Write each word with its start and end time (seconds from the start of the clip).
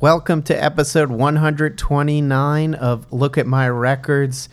Welcome 0.00 0.44
to 0.44 0.54
episode 0.54 1.10
129 1.10 2.74
of 2.74 3.12
Look 3.12 3.36
at 3.36 3.46
My 3.46 3.68
Records. 3.68 4.48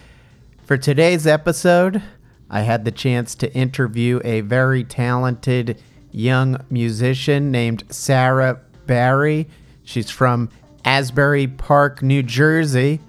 For 0.66 0.78
today's 0.78 1.26
episode, 1.26 2.04
I 2.50 2.64
had 2.64 2.84
the 2.84 2.92
chance 2.92 3.34
to 3.36 3.54
interview 3.54 4.20
a 4.26 4.42
very 4.42 4.84
talented 4.84 5.82
young 6.12 6.62
musician 6.70 7.50
named 7.50 7.86
Sarah 7.90 8.60
Barry. 8.88 9.48
She's 9.86 10.10
from 10.10 10.50
Asbury 10.84 11.48
Park, 11.48 12.02
New 12.02 12.24
Jersey, 12.24 13.00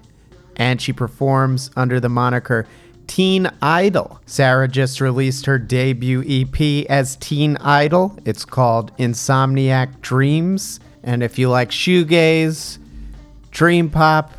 and 0.55 0.81
she 0.81 0.93
performs 0.93 1.71
under 1.75 1.99
the 1.99 2.07
moniker 2.07 2.65
Teen 3.07 3.51
Idle. 3.61 4.21
Sarah 4.25 4.69
just 4.69 5.01
released 5.01 5.45
her 5.45 5.59
debut 5.59 6.23
EP 6.25 6.85
as 6.89 7.17
Teen 7.17 7.57
Idle. 7.57 8.17
It's 8.23 8.45
called 8.45 8.95
Insomniac 8.95 9.99
Dreams. 9.99 10.79
And 11.03 11.23
if 11.23 11.39
you 11.39 11.49
like 11.49 11.71
shoegaze, 11.71 12.77
dream 13.51 13.89
pop, 13.89 14.33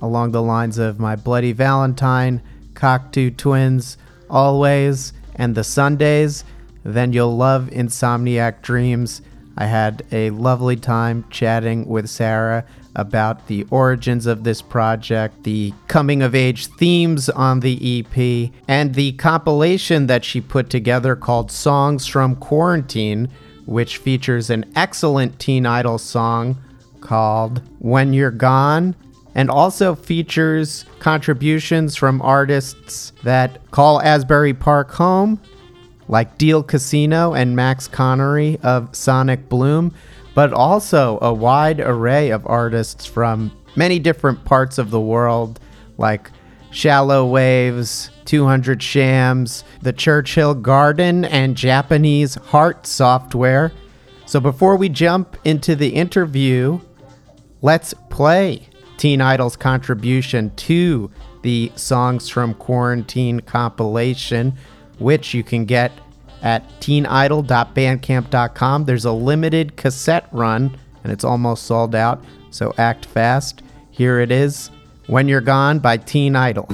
along 0.00 0.32
the 0.32 0.42
lines 0.42 0.78
of 0.78 0.98
My 0.98 1.16
Bloody 1.16 1.52
Valentine, 1.52 2.42
Cocteau 2.74 3.36
Twins, 3.36 3.98
Alvvays, 4.28 5.12
and 5.34 5.54
The 5.54 5.64
Sundays, 5.64 6.44
then 6.84 7.12
you'll 7.12 7.36
love 7.36 7.68
Insomniac 7.70 8.62
Dreams. 8.62 9.22
I 9.56 9.66
had 9.66 10.04
a 10.10 10.30
lovely 10.30 10.76
time 10.76 11.26
chatting 11.30 11.86
with 11.86 12.08
Sarah 12.08 12.64
about 12.96 13.46
the 13.46 13.64
origins 13.70 14.26
of 14.26 14.42
this 14.42 14.62
project, 14.62 15.44
the 15.44 15.72
coming 15.86 16.22
of 16.22 16.34
age 16.34 16.66
themes 16.66 17.28
on 17.28 17.60
the 17.60 18.00
EP, 18.00 18.50
and 18.66 18.94
the 18.94 19.12
compilation 19.12 20.06
that 20.06 20.24
she 20.24 20.40
put 20.40 20.70
together 20.70 21.14
called 21.14 21.50
Songs 21.50 22.06
from 22.06 22.36
Quarantine, 22.36 23.28
which 23.70 23.98
features 23.98 24.50
an 24.50 24.64
excellent 24.74 25.38
teen 25.38 25.64
idle 25.64 25.96
song 25.96 26.60
called 27.00 27.62
When 27.78 28.12
You're 28.12 28.32
Gone 28.32 28.96
and 29.36 29.48
also 29.48 29.94
features 29.94 30.84
contributions 30.98 31.94
from 31.94 32.20
artists 32.20 33.12
that 33.22 33.70
call 33.70 34.02
Asbury 34.02 34.54
Park 34.54 34.90
home, 34.90 35.40
like 36.08 36.36
Deal 36.36 36.64
Casino 36.64 37.32
and 37.32 37.54
Max 37.54 37.86
Connery 37.86 38.58
of 38.64 38.92
Sonic 38.92 39.48
Bloom, 39.48 39.94
but 40.34 40.52
also 40.52 41.20
a 41.22 41.32
wide 41.32 41.78
array 41.78 42.30
of 42.30 42.44
artists 42.48 43.06
from 43.06 43.52
many 43.76 44.00
different 44.00 44.44
parts 44.44 44.78
of 44.78 44.90
the 44.90 45.00
world, 45.00 45.60
like 45.96 46.28
Shallow 46.72 47.24
Waves, 47.24 48.10
200 48.30 48.80
Shams, 48.80 49.64
the 49.82 49.92
Churchill 49.92 50.54
Garden, 50.54 51.24
and 51.24 51.56
Japanese 51.56 52.36
Heart 52.36 52.86
Software. 52.86 53.72
So 54.24 54.38
before 54.38 54.76
we 54.76 54.88
jump 54.88 55.36
into 55.44 55.74
the 55.74 55.88
interview, 55.88 56.78
let's 57.60 57.92
play 58.08 58.68
Teen 58.98 59.20
Idle's 59.20 59.56
contribution 59.56 60.54
to 60.54 61.10
the 61.42 61.72
Songs 61.74 62.28
from 62.28 62.54
Quarantine 62.54 63.40
compilation, 63.40 64.56
which 65.00 65.34
you 65.34 65.42
can 65.42 65.64
get 65.64 65.90
at 66.40 66.62
teenidle.bandcamp.com. 66.80 68.84
There's 68.84 69.06
a 69.06 69.12
limited 69.12 69.76
cassette 69.76 70.28
run, 70.30 70.78
and 71.02 71.12
it's 71.12 71.24
almost 71.24 71.64
sold 71.64 71.96
out, 71.96 72.22
so 72.50 72.72
act 72.78 73.06
fast. 73.06 73.62
Here 73.90 74.20
it 74.20 74.30
is 74.30 74.70
When 75.08 75.26
You're 75.26 75.40
Gone 75.40 75.80
by 75.80 75.96
Teen 75.96 76.36
Idle. 76.36 76.68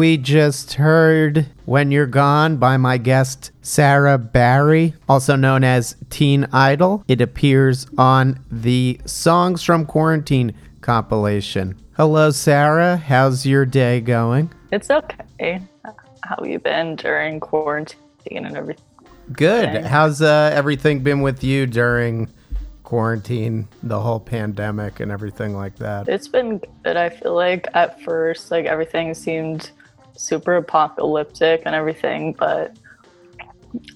We 0.00 0.16
just 0.16 0.72
heard 0.72 1.46
When 1.66 1.90
You're 1.90 2.06
Gone 2.06 2.56
by 2.56 2.78
my 2.78 2.96
guest 2.96 3.50
Sarah 3.60 4.16
Barry, 4.16 4.94
also 5.10 5.36
known 5.36 5.62
as 5.62 5.94
Teen 6.08 6.48
Idle. 6.54 7.04
It 7.06 7.20
appears 7.20 7.86
on 7.98 8.42
the 8.50 8.98
Songs 9.04 9.62
from 9.62 9.84
Quarantine 9.84 10.54
compilation. 10.80 11.78
Hello, 11.98 12.30
Sarah. 12.30 12.96
How's 12.96 13.44
your 13.44 13.66
day 13.66 14.00
going? 14.00 14.50
It's 14.72 14.90
okay. 14.90 15.60
How 15.84 16.36
have 16.38 16.46
you 16.46 16.58
been 16.58 16.96
during 16.96 17.38
quarantine 17.38 17.98
and 18.26 18.56
everything? 18.56 18.86
Good. 19.34 19.84
How's 19.84 20.22
uh, 20.22 20.50
everything 20.54 21.00
been 21.00 21.20
with 21.20 21.44
you 21.44 21.66
during 21.66 22.30
quarantine, 22.84 23.68
the 23.82 24.00
whole 24.00 24.18
pandemic, 24.18 25.00
and 25.00 25.12
everything 25.12 25.54
like 25.54 25.76
that? 25.76 26.08
It's 26.08 26.26
been 26.26 26.62
good. 26.84 26.96
I 26.96 27.10
feel 27.10 27.34
like 27.34 27.68
at 27.74 28.00
first, 28.00 28.50
like 28.50 28.64
everything 28.64 29.12
seemed 29.12 29.72
super 30.20 30.56
apocalyptic 30.56 31.62
and 31.64 31.74
everything, 31.74 32.34
but 32.34 32.76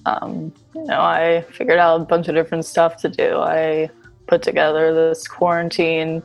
um, 0.05 0.53
you 0.73 0.83
know, 0.85 0.99
I 0.99 1.45
figured 1.51 1.77
out 1.77 2.01
a 2.01 2.05
bunch 2.05 2.27
of 2.27 2.35
different 2.35 2.65
stuff 2.65 2.97
to 2.97 3.09
do. 3.09 3.39
I 3.39 3.89
put 4.27 4.41
together 4.41 4.93
this 4.93 5.27
quarantine 5.27 6.23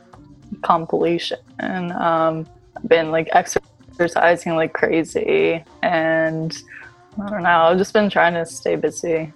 compilation 0.63 1.39
and 1.59 1.91
um, 1.93 2.47
I've 2.75 2.87
been 2.87 3.11
like 3.11 3.29
exercising 3.33 4.55
like 4.55 4.73
crazy 4.73 5.63
and 5.83 6.57
I 7.23 7.29
don't 7.29 7.43
know, 7.43 7.49
I've 7.49 7.77
just 7.77 7.93
been 7.93 8.09
trying 8.09 8.33
to 8.33 8.45
stay 8.45 8.75
busy. 8.75 9.31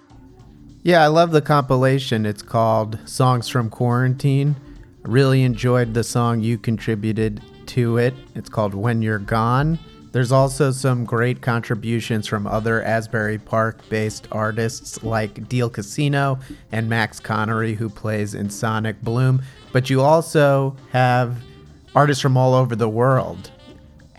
Yeah, 0.82 1.02
I 1.02 1.08
love 1.08 1.32
the 1.32 1.42
compilation. 1.42 2.26
It's 2.26 2.42
called 2.42 2.98
Songs 3.08 3.48
from 3.48 3.70
Quarantine. 3.70 4.56
Really 5.02 5.42
enjoyed 5.42 5.94
the 5.94 6.04
song 6.04 6.40
you 6.40 6.58
contributed 6.58 7.42
to 7.66 7.98
it. 7.98 8.14
It's 8.34 8.48
called 8.48 8.74
When 8.74 9.02
You're 9.02 9.18
Gone. 9.18 9.78
There's 10.16 10.32
also 10.32 10.70
some 10.70 11.04
great 11.04 11.42
contributions 11.42 12.26
from 12.26 12.46
other 12.46 12.82
Asbury 12.82 13.36
Park 13.36 13.86
based 13.90 14.26
artists 14.32 15.02
like 15.02 15.46
Deal 15.46 15.68
Casino 15.68 16.38
and 16.72 16.88
Max 16.88 17.20
Connery, 17.20 17.74
who 17.74 17.90
plays 17.90 18.34
in 18.34 18.48
Sonic 18.48 18.98
Bloom. 19.02 19.42
But 19.72 19.90
you 19.90 20.00
also 20.00 20.74
have 20.90 21.36
artists 21.94 22.22
from 22.22 22.38
all 22.38 22.54
over 22.54 22.74
the 22.74 22.88
world 22.88 23.50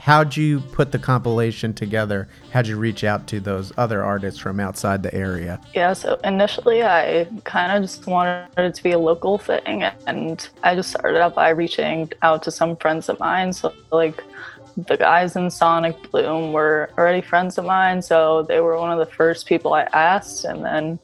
how'd 0.08 0.38
you 0.38 0.62
put 0.72 0.94
the 0.94 0.98
compilation 0.98 1.74
together? 1.74 2.30
How'd 2.54 2.66
you 2.66 2.78
reach 2.78 3.04
out 3.04 3.28
to 3.28 3.42
those 3.42 3.74
other 3.76 4.02
artists 4.02 4.40
from 4.40 4.58
outside 4.58 5.04
the 5.04 5.14
area? 5.14 5.60
Yeah, 5.76 5.92
so 5.92 6.18
initially 6.24 6.82
I 6.82 7.28
kind 7.44 7.74
of 7.74 7.84
just 7.84 8.08
wanted 8.08 8.48
it 8.56 8.74
to 8.74 8.84
be 8.84 8.92
a 8.94 9.00
local 9.00 9.38
thing, 9.38 9.84
and 9.84 10.48
I 10.64 10.76
just 10.76 10.92
started 10.92 11.20
out 11.20 11.36
by 11.36 11.50
reaching 11.50 12.10
out 12.22 12.42
to 12.44 12.52
some 12.52 12.78
friends 12.78 13.10
of 13.10 13.20
mine. 13.20 13.52
So, 13.52 13.74
like, 13.92 14.24
the 14.78 14.98
guys 14.98 15.36
in 15.36 15.50
Sonic 15.50 16.12
Bloom 16.12 16.54
were 16.54 16.90
already 16.98 17.22
friends 17.22 17.58
of 17.58 17.66
mine, 17.66 18.02
so 18.02 18.44
they 18.44 18.60
were 18.60 18.78
one 18.78 18.92
of 18.92 19.00
the 19.00 19.12
first 19.12 19.48
people 19.48 19.74
I 19.74 19.84
asked, 19.94 20.46
and 20.46 20.64
then 20.64 21.00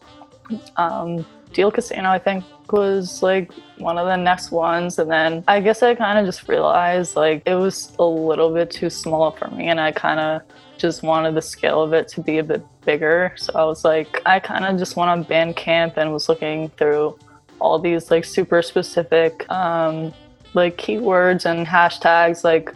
um, 0.77 1.25
Deal 1.53 1.71
Casino, 1.71 2.09
I 2.09 2.19
think, 2.19 2.43
was 2.71 3.21
like 3.21 3.51
one 3.77 3.97
of 3.97 4.07
the 4.07 4.15
next 4.15 4.51
ones. 4.51 4.97
And 4.99 5.09
then 5.09 5.43
I 5.47 5.59
guess 5.59 5.83
I 5.83 5.95
kind 5.95 6.19
of 6.19 6.25
just 6.25 6.47
realized 6.47 7.15
like 7.15 7.43
it 7.45 7.55
was 7.55 7.95
a 7.99 8.03
little 8.03 8.53
bit 8.53 8.71
too 8.71 8.89
small 8.89 9.31
for 9.31 9.47
me. 9.49 9.69
And 9.69 9.79
I 9.79 9.91
kind 9.91 10.19
of 10.19 10.41
just 10.77 11.03
wanted 11.03 11.35
the 11.35 11.41
scale 11.41 11.81
of 11.81 11.93
it 11.93 12.07
to 12.09 12.21
be 12.21 12.39
a 12.39 12.43
bit 12.43 12.65
bigger. 12.85 13.33
So 13.37 13.53
I 13.55 13.63
was 13.65 13.85
like, 13.85 14.21
I 14.25 14.39
kind 14.39 14.65
of 14.65 14.77
just 14.77 14.95
went 14.95 15.09
on 15.09 15.23
Bandcamp 15.23 15.97
and 15.97 16.11
was 16.11 16.27
looking 16.27 16.69
through 16.69 17.17
all 17.59 17.79
these 17.79 18.09
like 18.11 18.25
super 18.25 18.61
specific 18.61 19.49
um, 19.51 20.13
like 20.53 20.77
keywords 20.77 21.45
and 21.45 21.65
hashtags. 21.67 22.43
Like 22.43 22.73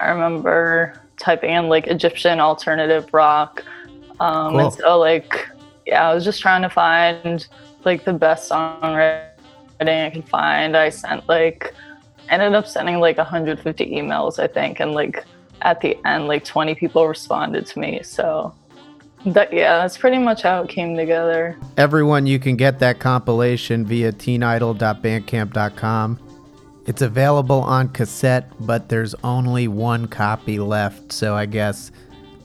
I 0.00 0.10
remember 0.10 1.00
typing 1.18 1.50
in 1.50 1.68
like 1.68 1.86
Egyptian 1.86 2.40
alternative 2.40 3.12
rock. 3.12 3.64
Um, 4.20 4.52
cool. 4.52 4.60
And 4.60 4.74
so 4.74 4.98
like, 4.98 5.48
yeah, 5.86 6.08
I 6.08 6.14
was 6.14 6.24
just 6.24 6.40
trying 6.40 6.62
to 6.62 6.70
find 6.70 7.46
like 7.84 8.04
the 8.04 8.12
best 8.12 8.50
songwriting 8.50 9.28
I 9.80 10.10
could 10.12 10.28
find. 10.28 10.76
I 10.76 10.90
sent 10.90 11.28
like 11.28 11.74
ended 12.28 12.54
up 12.54 12.66
sending 12.66 13.00
like 13.00 13.16
150 13.16 13.90
emails, 13.90 14.38
I 14.38 14.46
think, 14.46 14.80
and 14.80 14.92
like 14.92 15.24
at 15.62 15.80
the 15.80 15.96
end, 16.06 16.28
like 16.28 16.44
20 16.44 16.74
people 16.74 17.08
responded 17.08 17.64
to 17.66 17.78
me. 17.78 18.02
So 18.02 18.54
that 19.26 19.52
yeah, 19.52 19.78
that's 19.78 19.98
pretty 19.98 20.18
much 20.18 20.42
how 20.42 20.62
it 20.62 20.68
came 20.68 20.96
together. 20.96 21.56
Everyone, 21.76 22.26
you 22.26 22.38
can 22.38 22.54
get 22.56 22.78
that 22.78 23.00
compilation 23.00 23.84
via 23.84 24.12
teenidle.bandcamp.com. 24.12 26.27
It's 26.88 27.02
available 27.02 27.60
on 27.60 27.90
cassette, 27.90 28.50
but 28.60 28.88
there's 28.88 29.14
only 29.22 29.68
one 29.68 30.08
copy 30.08 30.58
left. 30.58 31.12
So 31.12 31.34
I 31.34 31.44
guess 31.44 31.92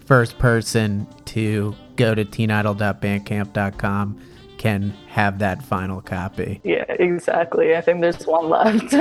first 0.06 0.38
person 0.38 1.07
to 1.28 1.74
go 1.95 2.13
to 2.13 2.25
teenidle.bandcamp.com 2.25 4.19
can 4.57 4.90
have 5.07 5.40
that 5.40 5.63
final 5.63 6.01
copy. 6.01 6.60
Yeah, 6.66 6.84
exactly. 6.90 7.74
I 7.74 7.80
think 7.80 8.01
there's 8.01 8.28
one 8.28 8.50
left. 8.50 8.94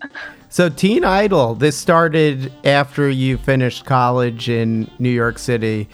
so, 0.48 0.68
Teen 0.68 1.04
Idle, 1.04 1.54
this 1.54 1.76
started 1.76 2.52
after 2.64 3.08
you 3.08 3.38
finished 3.38 3.84
college 3.84 4.48
in 4.48 4.90
New 4.98 5.10
York 5.10 5.38
City. 5.38 5.88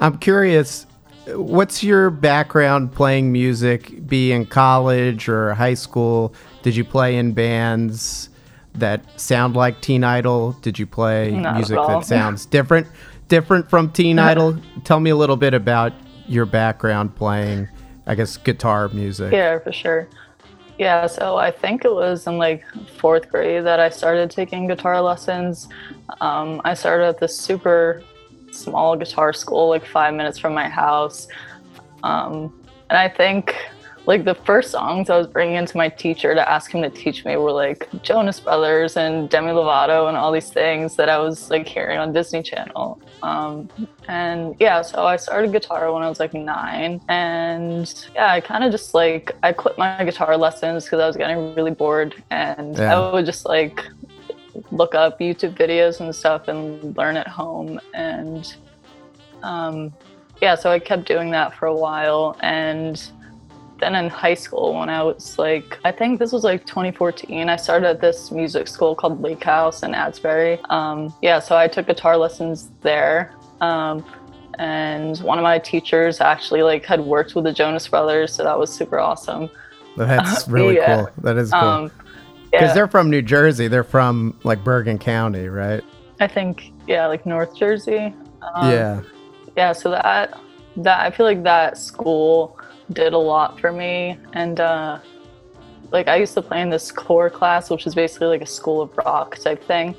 I'm 0.00 0.16
curious, 0.16 0.86
what's 1.26 1.84
your 1.84 2.08
background 2.08 2.94
playing 2.94 3.30
music, 3.30 4.06
be 4.06 4.32
in 4.32 4.46
college 4.46 5.28
or 5.28 5.52
high 5.52 5.74
school? 5.74 6.32
Did 6.62 6.76
you 6.76 6.84
play 6.84 7.16
in 7.16 7.32
bands 7.34 8.30
that 8.80 9.20
sound 9.20 9.56
like 9.56 9.80
Teen 9.80 10.04
Idle? 10.04 10.52
Did 10.62 10.78
you 10.78 10.86
play 10.86 11.32
Not 11.32 11.56
music 11.56 11.76
that 11.76 12.04
sounds 12.04 12.46
different 12.46 12.86
different 13.28 13.68
from 13.70 13.90
Teen 13.92 14.18
Idle? 14.18 14.58
Tell 14.84 15.00
me 15.00 15.10
a 15.10 15.16
little 15.16 15.36
bit 15.36 15.54
about 15.54 15.92
your 16.26 16.46
background 16.46 17.14
playing 17.14 17.68
I 18.08 18.14
guess 18.14 18.38
guitar 18.38 18.88
music. 18.88 19.32
Yeah, 19.32 19.58
for 19.58 19.70
sure. 19.70 20.08
Yeah, 20.78 21.06
so 21.06 21.36
I 21.36 21.50
think 21.50 21.84
it 21.84 21.92
was 21.92 22.26
in 22.26 22.38
like 22.38 22.64
fourth 22.96 23.28
grade 23.28 23.64
that 23.66 23.80
I 23.80 23.90
started 23.90 24.30
taking 24.30 24.66
guitar 24.66 25.02
lessons. 25.02 25.68
Um, 26.20 26.62
I 26.64 26.72
started 26.72 27.06
at 27.06 27.18
this 27.18 27.38
super 27.38 28.02
small 28.50 28.96
guitar 28.96 29.32
school, 29.34 29.68
like 29.68 29.84
five 29.84 30.14
minutes 30.14 30.38
from 30.38 30.54
my 30.54 30.68
house. 30.68 31.28
Um, 32.02 32.54
and 32.88 32.96
I 32.96 33.08
think 33.08 33.54
like 34.08 34.24
the 34.24 34.34
first 34.34 34.70
songs 34.70 35.10
I 35.10 35.18
was 35.18 35.26
bringing 35.26 35.56
into 35.56 35.76
my 35.76 35.90
teacher 35.90 36.34
to 36.34 36.50
ask 36.50 36.72
him 36.72 36.80
to 36.80 36.88
teach 36.88 37.26
me 37.26 37.36
were 37.36 37.52
like 37.52 37.86
Jonas 38.02 38.40
Brothers 38.40 38.96
and 38.96 39.28
Demi 39.28 39.50
Lovato 39.50 40.08
and 40.08 40.16
all 40.16 40.32
these 40.32 40.48
things 40.48 40.96
that 40.96 41.10
I 41.10 41.18
was 41.18 41.50
like 41.50 41.68
hearing 41.68 41.98
on 41.98 42.14
Disney 42.14 42.42
Channel. 42.42 42.98
Um, 43.22 43.68
and 44.08 44.56
yeah, 44.60 44.80
so 44.80 45.04
I 45.04 45.16
started 45.18 45.52
guitar 45.52 45.92
when 45.92 46.02
I 46.02 46.08
was 46.08 46.20
like 46.20 46.32
nine, 46.32 47.02
and 47.10 47.92
yeah, 48.14 48.32
I 48.32 48.40
kind 48.40 48.64
of 48.64 48.72
just 48.72 48.94
like 48.94 49.36
I 49.42 49.52
quit 49.52 49.76
my 49.76 50.02
guitar 50.02 50.38
lessons 50.38 50.84
because 50.84 51.00
I 51.00 51.06
was 51.06 51.18
getting 51.18 51.54
really 51.54 51.72
bored, 51.72 52.14
and 52.30 52.78
yeah. 52.78 52.96
I 52.98 53.12
would 53.12 53.26
just 53.26 53.44
like 53.44 53.84
look 54.70 54.94
up 54.94 55.20
YouTube 55.20 55.54
videos 55.54 56.00
and 56.00 56.14
stuff 56.16 56.48
and 56.48 56.96
learn 56.96 57.18
at 57.18 57.28
home, 57.28 57.78
and 57.92 58.56
um, 59.42 59.92
yeah, 60.40 60.54
so 60.54 60.70
I 60.70 60.78
kept 60.78 61.06
doing 61.06 61.30
that 61.32 61.54
for 61.54 61.66
a 61.66 61.76
while, 61.76 62.38
and 62.40 62.98
then 63.78 63.94
in 63.94 64.08
high 64.08 64.34
school 64.34 64.74
when 64.74 64.90
I 64.90 65.02
was 65.02 65.38
like, 65.38 65.78
I 65.84 65.92
think 65.92 66.18
this 66.18 66.32
was 66.32 66.44
like 66.44 66.66
2014, 66.66 67.48
I 67.48 67.56
started 67.56 67.88
at 67.88 68.00
this 68.00 68.30
music 68.30 68.68
school 68.68 68.94
called 68.94 69.22
Lake 69.22 69.42
House 69.42 69.82
in 69.82 69.94
Asbury. 69.94 70.58
Um, 70.68 71.14
yeah, 71.22 71.38
so 71.38 71.56
I 71.56 71.68
took 71.68 71.86
guitar 71.86 72.16
lessons 72.16 72.70
there. 72.82 73.34
Um, 73.60 74.04
and 74.58 75.18
one 75.18 75.38
of 75.38 75.44
my 75.44 75.58
teachers 75.58 76.20
actually 76.20 76.62
like 76.62 76.84
had 76.84 77.00
worked 77.00 77.34
with 77.34 77.44
the 77.44 77.52
Jonas 77.52 77.86
Brothers, 77.86 78.34
so 78.34 78.42
that 78.42 78.58
was 78.58 78.72
super 78.72 78.98
awesome. 78.98 79.48
That's 79.96 80.48
really 80.48 80.76
yeah. 80.76 80.96
cool. 80.96 81.10
That 81.18 81.36
is 81.36 81.52
cool. 81.52 81.60
Um, 81.60 81.92
because 82.50 82.68
yeah. 82.68 82.74
they're 82.74 82.88
from 82.88 83.10
New 83.10 83.22
Jersey. 83.22 83.68
They're 83.68 83.84
from 83.84 84.38
like 84.42 84.64
Bergen 84.64 84.98
County, 84.98 85.48
right? 85.48 85.84
I 86.18 86.26
think 86.26 86.72
yeah, 86.86 87.06
like 87.06 87.26
North 87.26 87.54
Jersey. 87.56 88.14
Um, 88.42 88.72
yeah. 88.72 89.00
Yeah. 89.56 89.72
So 89.72 89.90
that 89.90 90.40
that 90.78 91.00
I 91.00 91.10
feel 91.10 91.26
like 91.26 91.42
that 91.42 91.76
school 91.76 92.57
did 92.92 93.12
a 93.12 93.18
lot 93.18 93.60
for 93.60 93.72
me. 93.72 94.18
And 94.32 94.60
uh, 94.60 94.98
like 95.90 96.08
I 96.08 96.16
used 96.16 96.34
to 96.34 96.42
play 96.42 96.60
in 96.60 96.70
this 96.70 96.90
core 96.90 97.30
class, 97.30 97.70
which 97.70 97.86
is 97.86 97.94
basically 97.94 98.28
like 98.28 98.42
a 98.42 98.46
school 98.46 98.80
of 98.80 98.96
rock 98.96 99.36
type 99.38 99.62
thing. 99.64 99.94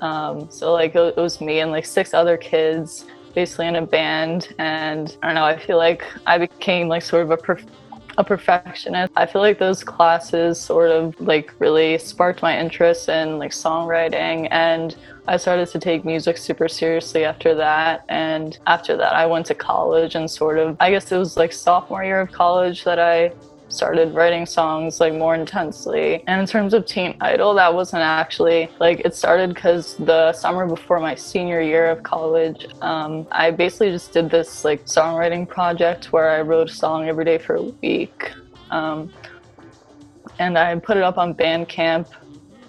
Um, 0.00 0.50
so 0.50 0.72
like 0.72 0.94
it, 0.96 1.16
was 1.16 1.40
me 1.40 1.60
and 1.60 1.70
like 1.70 1.86
six 1.86 2.12
other 2.12 2.36
kids 2.36 3.04
basically 3.34 3.68
in 3.68 3.76
a 3.76 3.86
band 3.86 4.52
and 4.58 5.16
I 5.22 5.26
don't 5.26 5.36
know 5.36 5.44
I 5.44 5.56
feel 5.56 5.78
like 5.78 6.04
I 6.26 6.36
became 6.36 6.88
like 6.88 7.02
sort 7.02 7.22
of 7.22 7.30
a 7.30 7.36
prof- 7.36 7.64
a 8.18 8.24
perfectionist. 8.24 9.12
I 9.16 9.26
feel 9.26 9.42
like 9.42 9.58
those 9.58 9.82
classes 9.82 10.60
sort 10.60 10.90
of 10.90 11.18
like 11.20 11.54
really 11.58 11.98
sparked 11.98 12.42
my 12.42 12.58
interest 12.58 13.08
in 13.08 13.38
like 13.38 13.52
songwriting 13.52 14.48
and 14.50 14.96
I 15.28 15.36
started 15.36 15.68
to 15.68 15.78
take 15.78 16.04
music 16.04 16.36
super 16.36 16.68
seriously 16.68 17.24
after 17.24 17.54
that. 17.54 18.04
And 18.08 18.58
after 18.66 18.96
that, 18.96 19.14
I 19.14 19.26
went 19.26 19.46
to 19.46 19.54
college 19.54 20.14
and 20.16 20.30
sort 20.30 20.58
of, 20.58 20.76
I 20.80 20.90
guess 20.90 21.12
it 21.12 21.16
was 21.16 21.36
like 21.36 21.52
sophomore 21.52 22.02
year 22.02 22.20
of 22.20 22.32
college 22.32 22.84
that 22.84 22.98
I 22.98 23.32
started 23.72 24.14
writing 24.14 24.46
songs 24.46 25.00
like 25.00 25.14
more 25.14 25.34
intensely. 25.34 26.22
And 26.26 26.40
in 26.40 26.46
terms 26.46 26.74
of 26.74 26.86
Teen 26.86 27.16
Idle, 27.20 27.54
that 27.54 27.72
wasn't 27.72 28.02
actually 28.02 28.70
like 28.78 29.00
it 29.00 29.14
started 29.14 29.54
because 29.54 29.96
the 29.96 30.32
summer 30.32 30.66
before 30.66 31.00
my 31.00 31.14
senior 31.14 31.60
year 31.60 31.90
of 31.90 32.02
college, 32.02 32.66
um, 32.82 33.26
I 33.32 33.50
basically 33.50 33.90
just 33.90 34.12
did 34.12 34.30
this 34.30 34.64
like 34.64 34.84
songwriting 34.84 35.48
project 35.48 36.12
where 36.12 36.30
I 36.30 36.42
wrote 36.42 36.70
a 36.70 36.72
song 36.72 37.08
every 37.08 37.24
day 37.24 37.38
for 37.38 37.56
a 37.56 37.62
week. 37.62 38.32
Um, 38.70 39.12
and 40.38 40.56
I 40.58 40.78
put 40.78 40.96
it 40.96 41.02
up 41.02 41.18
on 41.18 41.34
Bandcamp, 41.34 42.08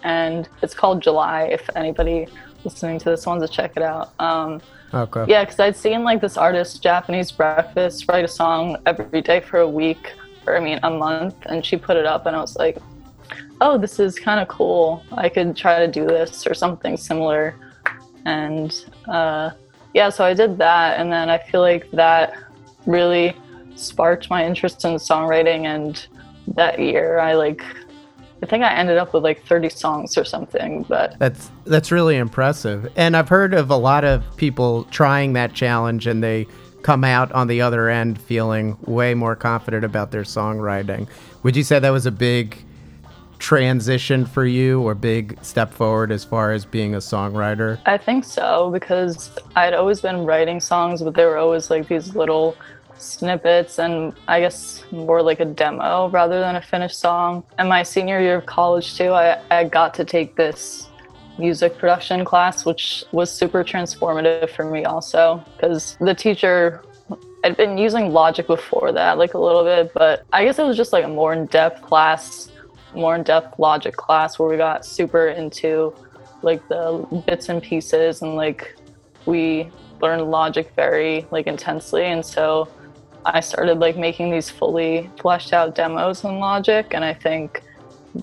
and 0.03 0.49
it's 0.61 0.73
called 0.73 1.01
July. 1.01 1.43
If 1.43 1.69
anybody 1.75 2.27
listening 2.63 2.99
to 2.99 3.05
this 3.09 3.25
wants 3.25 3.45
to 3.45 3.51
check 3.51 3.73
it 3.75 3.83
out. 3.83 4.13
Um, 4.19 4.61
Okay. 4.93 5.25
yeah, 5.27 5.43
because 5.43 5.59
I'd 5.59 5.75
seen 5.75 6.03
like 6.03 6.21
this 6.21 6.37
artist, 6.37 6.83
Japanese 6.83 7.31
Breakfast, 7.31 8.05
write 8.07 8.25
a 8.25 8.27
song 8.27 8.77
every 8.85 9.21
day 9.21 9.39
for 9.39 9.61
a 9.61 9.67
week, 9.67 10.13
I 10.47 10.59
mean 10.59 10.79
a 10.83 10.89
month, 10.89 11.35
and 11.45 11.65
she 11.65 11.77
put 11.77 11.97
it 11.97 12.05
up, 12.05 12.25
and 12.25 12.35
I 12.35 12.39
was 12.39 12.55
like, 12.55 12.77
oh, 13.61 13.77
this 13.77 13.99
is 13.99 14.19
kind 14.19 14.39
of 14.39 14.47
cool. 14.47 15.03
I 15.11 15.29
could 15.29 15.55
try 15.55 15.79
to 15.79 15.87
do 15.91 16.05
this 16.05 16.45
or 16.45 16.53
something 16.53 16.97
similar. 16.97 17.55
And 18.25 18.73
uh, 19.07 19.51
yeah, 19.93 20.09
so 20.09 20.25
I 20.25 20.33
did 20.33 20.57
that, 20.57 20.99
and 20.99 21.11
then 21.11 21.29
I 21.29 21.37
feel 21.37 21.61
like 21.61 21.89
that 21.91 22.37
really 22.85 23.35
sparked 23.75 24.29
my 24.29 24.45
interest 24.45 24.83
in 24.85 24.95
songwriting. 24.95 25.65
And 25.65 26.05
that 26.55 26.79
year, 26.79 27.19
I 27.19 27.33
like, 27.33 27.63
I 28.41 28.45
think 28.45 28.63
I 28.63 28.73
ended 28.73 28.97
up 28.97 29.13
with 29.13 29.23
like 29.23 29.45
30 29.45 29.69
songs 29.69 30.17
or 30.17 30.25
something, 30.25 30.83
but 30.83 31.17
That's 31.19 31.49
that's 31.65 31.91
really 31.91 32.17
impressive. 32.17 32.91
And 32.95 33.15
I've 33.15 33.29
heard 33.29 33.53
of 33.53 33.71
a 33.71 33.77
lot 33.77 34.03
of 34.03 34.23
people 34.35 34.83
trying 34.85 35.33
that 35.33 35.53
challenge 35.53 36.07
and 36.07 36.21
they 36.23 36.47
come 36.83 37.03
out 37.03 37.31
on 37.31 37.47
the 37.47 37.61
other 37.61 37.89
end 37.89 38.21
feeling 38.21 38.77
way 38.85 39.13
more 39.13 39.35
confident 39.35 39.83
about 39.83 40.11
their 40.11 40.23
songwriting. 40.23 41.07
Would 41.41 41.55
you 41.55 41.63
say 41.63 41.79
that 41.79 41.89
was 41.89 42.05
a 42.05 42.11
big 42.11 42.57
transition 43.39 44.25
for 44.25 44.45
you 44.45 44.81
or 44.81 44.95
big 44.95 45.37
step 45.43 45.73
forward 45.73 46.11
as 46.11 46.23
far 46.23 46.51
as 46.51 46.65
being 46.65 46.95
a 46.95 46.99
songwriter? 46.99 47.79
I 47.85 47.97
think 47.97 48.23
so 48.23 48.69
because 48.71 49.31
I'd 49.55 49.73
always 49.73 50.01
been 50.01 50.25
writing 50.25 50.59
songs, 50.59 51.01
but 51.01 51.15
they 51.15 51.25
were 51.25 51.37
always 51.37 51.69
like 51.69 51.87
these 51.87 52.15
little 52.15 52.55
snippets 52.97 53.79
and 53.79 54.13
I 54.27 54.39
guess 54.39 54.83
more 54.91 55.21
like 55.21 55.39
a 55.39 55.45
demo 55.45 56.09
rather 56.09 56.39
than 56.39 56.55
a 56.55 56.61
finished 56.61 56.99
song. 56.99 57.43
And 57.57 57.67
my 57.67 57.83
senior 57.83 58.21
year 58.21 58.37
of 58.37 58.45
college 58.45 58.97
too, 58.97 59.11
I, 59.11 59.41
I 59.51 59.65
got 59.65 59.93
to 59.95 60.05
take 60.05 60.35
this 60.35 60.87
music 61.37 61.77
production 61.77 62.23
class, 62.23 62.65
which 62.65 63.03
was 63.11 63.31
super 63.31 63.63
transformative 63.63 64.49
for 64.51 64.69
me 64.69 64.85
also 64.85 65.43
because 65.55 65.97
the 65.99 66.13
teacher 66.13 66.83
I'd 67.43 67.57
been 67.57 67.77
using 67.77 68.13
Logic 68.13 68.47
before 68.47 68.93
that, 68.93 69.17
like 69.17 69.33
a 69.33 69.37
little 69.37 69.65
bit, 69.65 69.91
but 69.93 70.25
I 70.31 70.45
guess 70.45 70.59
it 70.59 70.63
was 70.63 70.77
just 70.77 70.93
like 70.93 71.03
a 71.03 71.09
more 71.09 71.33
in 71.33 71.45
depth 71.47 71.81
class, 71.81 72.49
more 72.95 73.15
in 73.15 73.23
depth 73.23 73.59
Logic 73.59 73.93
class 73.93 74.39
where 74.39 74.47
we 74.47 74.55
got 74.55 74.85
super 74.85 75.27
into 75.27 75.93
like 76.41 76.65
the 76.69 77.23
bits 77.27 77.49
and 77.49 77.61
pieces 77.61 78.21
and 78.21 78.35
like 78.35 78.75
we 79.25 79.69
learned 80.01 80.31
Logic 80.31 80.71
very 80.75 81.25
like 81.31 81.47
intensely. 81.47 82.05
And 82.05 82.25
so 82.25 82.69
I 83.25 83.41
started 83.41 83.79
like 83.79 83.97
making 83.97 84.31
these 84.31 84.49
fully 84.49 85.09
fleshed 85.19 85.51
out 85.51 85.75
demos 85.75 86.23
in 86.23 86.39
Logic. 86.39 86.85
And 86.91 87.03
I 87.03 87.13
think 87.13 87.61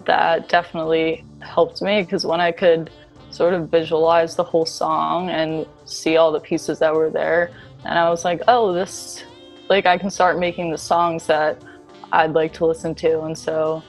that 0.04 0.48
definitely 0.48 1.24
helped 1.40 1.82
me 1.82 2.02
because 2.02 2.24
when 2.24 2.40
I 2.40 2.52
could 2.52 2.90
sort 3.30 3.54
of 3.54 3.68
visualize 3.68 4.36
the 4.36 4.44
whole 4.44 4.66
song 4.66 5.30
and 5.30 5.66
see 5.84 6.16
all 6.16 6.32
the 6.32 6.40
pieces 6.40 6.78
that 6.80 6.94
were 6.94 7.10
there, 7.10 7.50
and 7.84 7.98
I 7.98 8.10
was 8.10 8.24
like, 8.24 8.42
oh, 8.48 8.72
this, 8.72 9.24
like, 9.68 9.86
I 9.86 9.96
can 9.96 10.10
start 10.10 10.38
making 10.38 10.70
the 10.70 10.78
songs 10.78 11.26
that 11.26 11.62
I'd 12.12 12.32
like 12.32 12.52
to 12.54 12.66
listen 12.66 12.94
to. 12.96 13.22
And 13.22 13.36
so 13.38 13.82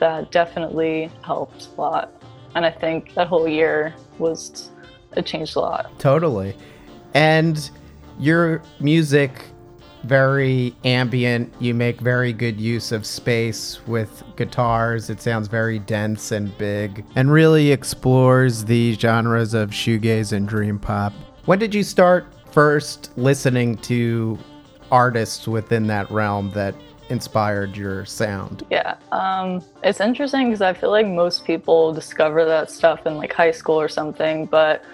that 0.00 0.30
definitely 0.32 1.10
helped 1.22 1.68
a 1.76 1.80
lot. 1.80 2.22
And 2.54 2.64
I 2.64 2.70
think 2.70 3.14
that 3.14 3.28
whole 3.28 3.46
year 3.46 3.94
was, 4.18 4.70
it 5.16 5.26
changed 5.26 5.56
a 5.56 5.60
lot. 5.60 5.98
Totally. 5.98 6.56
And 7.14 7.70
your 8.18 8.62
music 8.80 9.44
very 10.06 10.74
ambient. 10.84 11.52
You 11.58 11.74
make 11.74 12.00
very 12.00 12.32
good 12.32 12.60
use 12.60 12.92
of 12.92 13.04
space 13.04 13.80
with 13.86 14.22
guitars. 14.36 15.10
It 15.10 15.20
sounds 15.20 15.48
very 15.48 15.78
dense 15.78 16.32
and 16.32 16.56
big 16.56 17.04
and 17.16 17.30
really 17.30 17.72
explores 17.72 18.64
the 18.64 18.94
genres 18.94 19.54
of 19.54 19.70
shoegaze 19.70 20.32
and 20.32 20.48
dream 20.48 20.78
pop. 20.78 21.12
When 21.46 21.58
did 21.58 21.74
you 21.74 21.82
start 21.82 22.26
first 22.52 23.10
listening 23.16 23.76
to 23.78 24.38
artists 24.90 25.46
within 25.48 25.86
that 25.88 26.10
realm 26.10 26.50
that 26.52 26.74
inspired 27.08 27.76
your 27.76 28.04
sound? 28.04 28.64
Yeah, 28.70 28.96
um, 29.12 29.62
it's 29.82 30.00
interesting 30.00 30.46
because 30.46 30.62
I 30.62 30.72
feel 30.72 30.90
like 30.90 31.06
most 31.06 31.44
people 31.44 31.92
discover 31.92 32.44
that 32.44 32.70
stuff 32.70 33.06
in 33.06 33.16
like 33.16 33.32
high 33.32 33.50
school 33.50 33.80
or 33.80 33.88
something, 33.88 34.46
but 34.46 34.84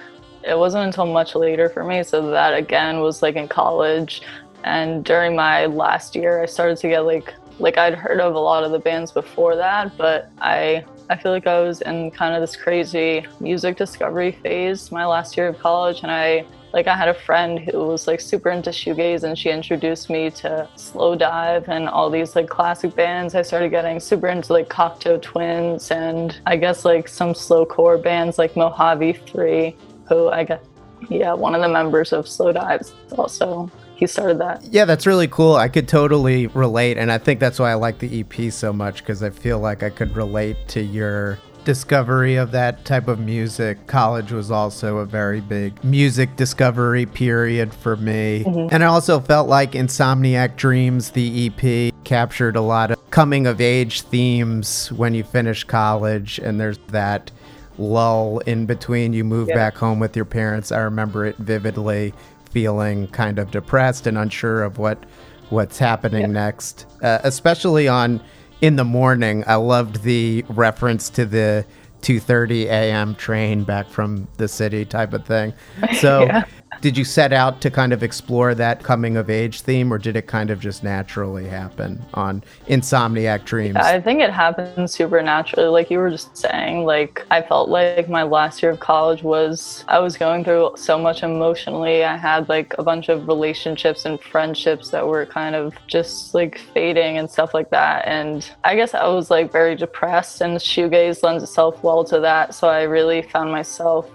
it 0.45 0.59
wasn't 0.59 0.85
until 0.85 1.07
much 1.07 1.35
later 1.35 1.69
for 1.69 1.85
me. 1.85 2.03
So 2.03 2.31
that 2.31 2.55
again 2.55 3.01
was 3.01 3.23
like 3.23 3.37
in 3.37 3.49
college, 3.49 4.23
and 4.65 5.05
during 5.05 5.37
my 5.37 5.67
last 5.67 6.15
year, 6.15 6.43
I 6.43 6.47
started 6.47 6.79
to 6.79 6.89
get 6.89 7.01
like 7.01 7.35
like 7.59 7.79
I'd 7.79 7.95
heard 7.95 8.21
of 8.21 8.35
a 8.35 8.39
lot 8.39 8.65
of 8.65 8.73
the 8.73 8.79
bands 8.79 9.13
before 9.13 9.57
that, 9.57 9.97
but 9.97 10.31
I 10.41 10.85
I 11.11 11.17
feel 11.17 11.33
like 11.33 11.47
I 11.47 11.61
was 11.61 11.83
in 11.83 12.11
kind 12.11 12.35
of 12.35 12.41
this 12.41 12.57
crazy 12.57 13.27
music 13.41 13.77
discovery 13.77 14.33
phase 14.33 14.91
my 14.91 15.05
last 15.05 15.37
year 15.37 15.49
of 15.49 15.59
college, 15.59 16.01
and 16.03 16.11
I 16.11 16.45
like 16.73 16.87
I 16.87 16.97
had 16.97 17.09
a 17.09 17.15
friend 17.15 17.59
who 17.59 17.87
was 17.87 18.07
like 18.07 18.21
super 18.21 18.51
into 18.51 18.71
shoegaze 18.71 19.25
and 19.25 19.39
she 19.39 19.51
introduced 19.51 20.09
me 20.09 20.31
to 20.31 20.69
Slowdive 20.77 21.69
and 21.69 21.89
all 21.89 22.09
these 22.09 22.35
like 22.35 22.49
classic 22.49 22.95
bands. 22.95 23.35
I 23.35 23.43
started 23.43 23.71
getting 23.71 24.01
super 24.01 24.29
into 24.29 24.55
like 24.55 24.69
Cocteau 24.69 25.21
Twins 25.21 25.91
and 25.91 26.41
I 26.47 26.57
guess 26.57 26.85
like 26.85 27.09
some 27.09 27.35
slowcore 27.35 28.03
bands 28.03 28.39
like 28.39 28.57
Mojave 28.57 29.13
3 29.13 29.77
who 30.09 30.29
I 30.29 30.45
guess 30.45 30.65
yeah, 31.11 31.33
one 31.33 31.55
of 31.55 31.61
the 31.61 31.69
members 31.69 32.13
of 32.13 32.27
Slowdive's 32.27 32.95
also 33.19 33.71
he 34.03 34.09
started 34.09 34.39
that. 34.39 34.65
Yeah, 34.65 34.85
that's 34.85 35.07
really 35.07 35.29
cool. 35.29 35.55
I 35.55 35.69
could 35.69 35.87
totally 35.87 36.49
relate 36.49 36.99
and 36.99 37.13
I 37.13 37.19
think 37.19 37.39
that's 37.39 37.61
why 37.61 37.71
I 37.71 37.75
like 37.75 38.01
the 38.01 38.21
EP 38.21 38.53
so 38.53 38.73
much 38.73 39.05
cuz 39.05 39.23
I 39.23 39.31
feel 39.31 39.61
like 39.61 39.85
I 39.85 39.91
could 39.91 40.17
relate 40.17 40.57
to 40.69 40.83
your 40.83 41.39
discovery 41.65 42.35
of 42.35 42.51
that 42.51 42.85
type 42.85 43.07
of 43.07 43.21
music. 43.21 43.87
College 43.87 44.33
was 44.33 44.51
also 44.51 44.97
a 44.97 45.07
very 45.07 45.41
big 45.41 45.85
music 45.85 46.35
discovery 46.35 47.07
period 47.07 47.73
for 47.73 47.95
me. 47.97 48.43
Mm-hmm. 48.45 48.75
And 48.75 48.83
I 48.83 48.89
also 48.89 49.21
felt 49.21 49.49
like 49.49 49.71
Insomniac 49.73 50.57
Dreams, 50.57 51.11
the 51.11 51.47
EP, 51.47 51.95
captured 52.03 52.57
a 52.57 52.61
lot 52.61 52.91
of 52.91 53.11
coming 53.13 53.47
of 53.47 53.61
age 53.61 54.01
themes 54.01 54.91
when 54.91 55.15
you 55.15 55.23
finish 55.23 55.63
college. 55.63 56.41
And 56.43 56.61
there's 56.61 56.79
that 56.89 57.31
lull 57.79 58.41
in 58.41 58.67
between. 58.67 59.13
You 59.13 59.23
move 59.23 59.49
Yeah. 59.49 59.55
back 59.55 59.77
home 59.77 60.01
with 60.01 60.17
your 60.17 60.25
parents. 60.25 60.73
I 60.73 60.81
remember 60.81 61.25
it 61.25 61.37
vividly 61.39 62.13
feeling 62.53 63.09
kind 63.09 63.39
of 63.39 63.51
depressed 63.51 64.07
and 64.07 64.17
unsure 64.19 64.63
of 64.63 64.79
what 64.79 65.05
what's 65.51 65.79
happening 65.79 66.23
Yeah. 66.23 66.27
next 66.45 66.87
uh, 67.03 67.19
especially 67.25 67.89
on 67.89 68.21
in 68.61 68.77
the 68.77 68.85
morning 68.85 69.43
i 69.47 69.55
loved 69.57 70.03
the 70.03 70.45
reference 70.49 71.11
to 71.11 71.25
the 71.27 71.65
2:30 72.03 72.65
a.m. 72.67 73.15
train 73.15 73.63
back 73.65 73.89
from 73.89 74.27
the 74.37 74.49
city 74.49 74.85
type 74.85 75.13
of 75.13 75.25
thing 75.27 75.53
so 76.01 76.25
Yeah. 76.27 76.45
Did 76.81 76.97
you 76.97 77.05
set 77.05 77.33
out 77.33 77.61
to 77.61 77.71
kind 77.71 77.93
of 77.93 78.03
explore 78.03 78.55
that 78.55 78.83
coming 78.83 79.17
of 79.17 79.31
age 79.31 79.61
theme 79.61 79.93
or 79.93 79.99
did 79.99 80.17
it 80.17 80.27
kind 80.27 80.51
of 80.51 80.59
just 80.59 80.83
naturally 80.83 81.47
happen 81.47 82.03
on 82.15 82.43
insomniac 82.69 83.45
dreams 83.45 83.77
I 83.77 84.01
think 84.01 84.21
it 84.21 84.31
happened 84.31 84.91
super 84.91 85.23
naturally. 85.23 85.69
Like 85.69 85.91
you 85.91 85.99
were 85.99 86.11
just 86.11 86.37
saying, 86.37 86.85
like 86.85 87.27
I 87.31 87.43
felt 87.43 87.69
like 87.69 88.09
my 88.09 88.23
last 88.23 88.63
year 88.63 88.73
of 88.73 88.81
college 88.81 89.23
was, 89.23 89.85
I 89.89 89.99
was 89.99 90.17
going 90.17 90.45
through 90.45 90.73
so 90.77 90.99
much 90.99 91.23
emotionally. 91.23 92.05
I 92.05 92.17
had 92.17 92.49
like 92.49 92.75
a 92.79 92.83
bunch 92.83 93.09
of 93.09 93.29
relationships 93.29 94.05
and 94.05 94.21
friendships 94.21 94.91
that 94.91 95.07
were 95.07 95.27
kind 95.27 95.55
of 95.55 95.75
just 95.87 96.35
like 96.35 96.59
fading 96.73 97.19
and 97.19 97.31
stuff 97.31 97.55
like 97.55 97.71
that. 97.71 98.07
And 98.07 98.49
I 98.65 98.77
guess 98.77 98.95
I 98.95 99.07
was 99.09 99.31
like 99.31 99.53
very 99.53 99.75
depressed, 99.75 100.41
and 100.41 100.57
shoegaze 100.59 101.23
lends 101.23 101.43
itself 101.43 101.83
well 101.83 102.05
to 102.05 102.21
that. 102.21 102.55
So 102.55 102.69
I 102.69 102.83
really 102.83 103.23
found 103.23 103.51
myself 103.51 104.09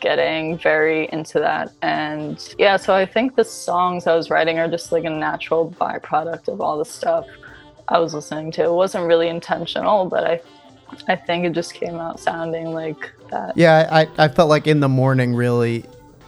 getting 0.00 0.58
very 0.58 1.08
into 1.12 1.38
that. 1.38 1.72
And 1.82 2.54
yeah, 2.58 2.76
so 2.76 2.94
I 2.94 3.06
think 3.06 3.36
the 3.36 3.44
songs 3.44 4.06
I 4.06 4.14
was 4.14 4.30
writing 4.30 4.58
are 4.58 4.68
just 4.68 4.92
like 4.92 5.04
a 5.04 5.10
natural 5.10 5.70
byproduct 5.78 6.48
of 6.48 6.60
all 6.60 6.78
the 6.78 6.84
stuff 6.84 7.26
I 7.88 7.98
was 7.98 8.14
listening 8.14 8.52
to. 8.52 8.64
It 8.64 8.72
wasn't 8.72 9.06
really 9.06 9.28
intentional, 9.28 10.06
but 10.06 10.24
I 10.24 10.40
I 11.06 11.16
think 11.16 11.44
it 11.44 11.52
just 11.52 11.74
came 11.74 11.96
out 11.96 12.18
sounding 12.18 12.72
like 12.72 13.12
that. 13.30 13.56
Yeah, 13.56 13.88
I, 13.90 14.08
I 14.16 14.28
felt 14.28 14.48
like 14.48 14.66
in 14.66 14.80
the 14.80 14.88
morning 14.88 15.34
really 15.34 15.84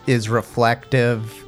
is 0.07 0.29
reflective 0.29 1.47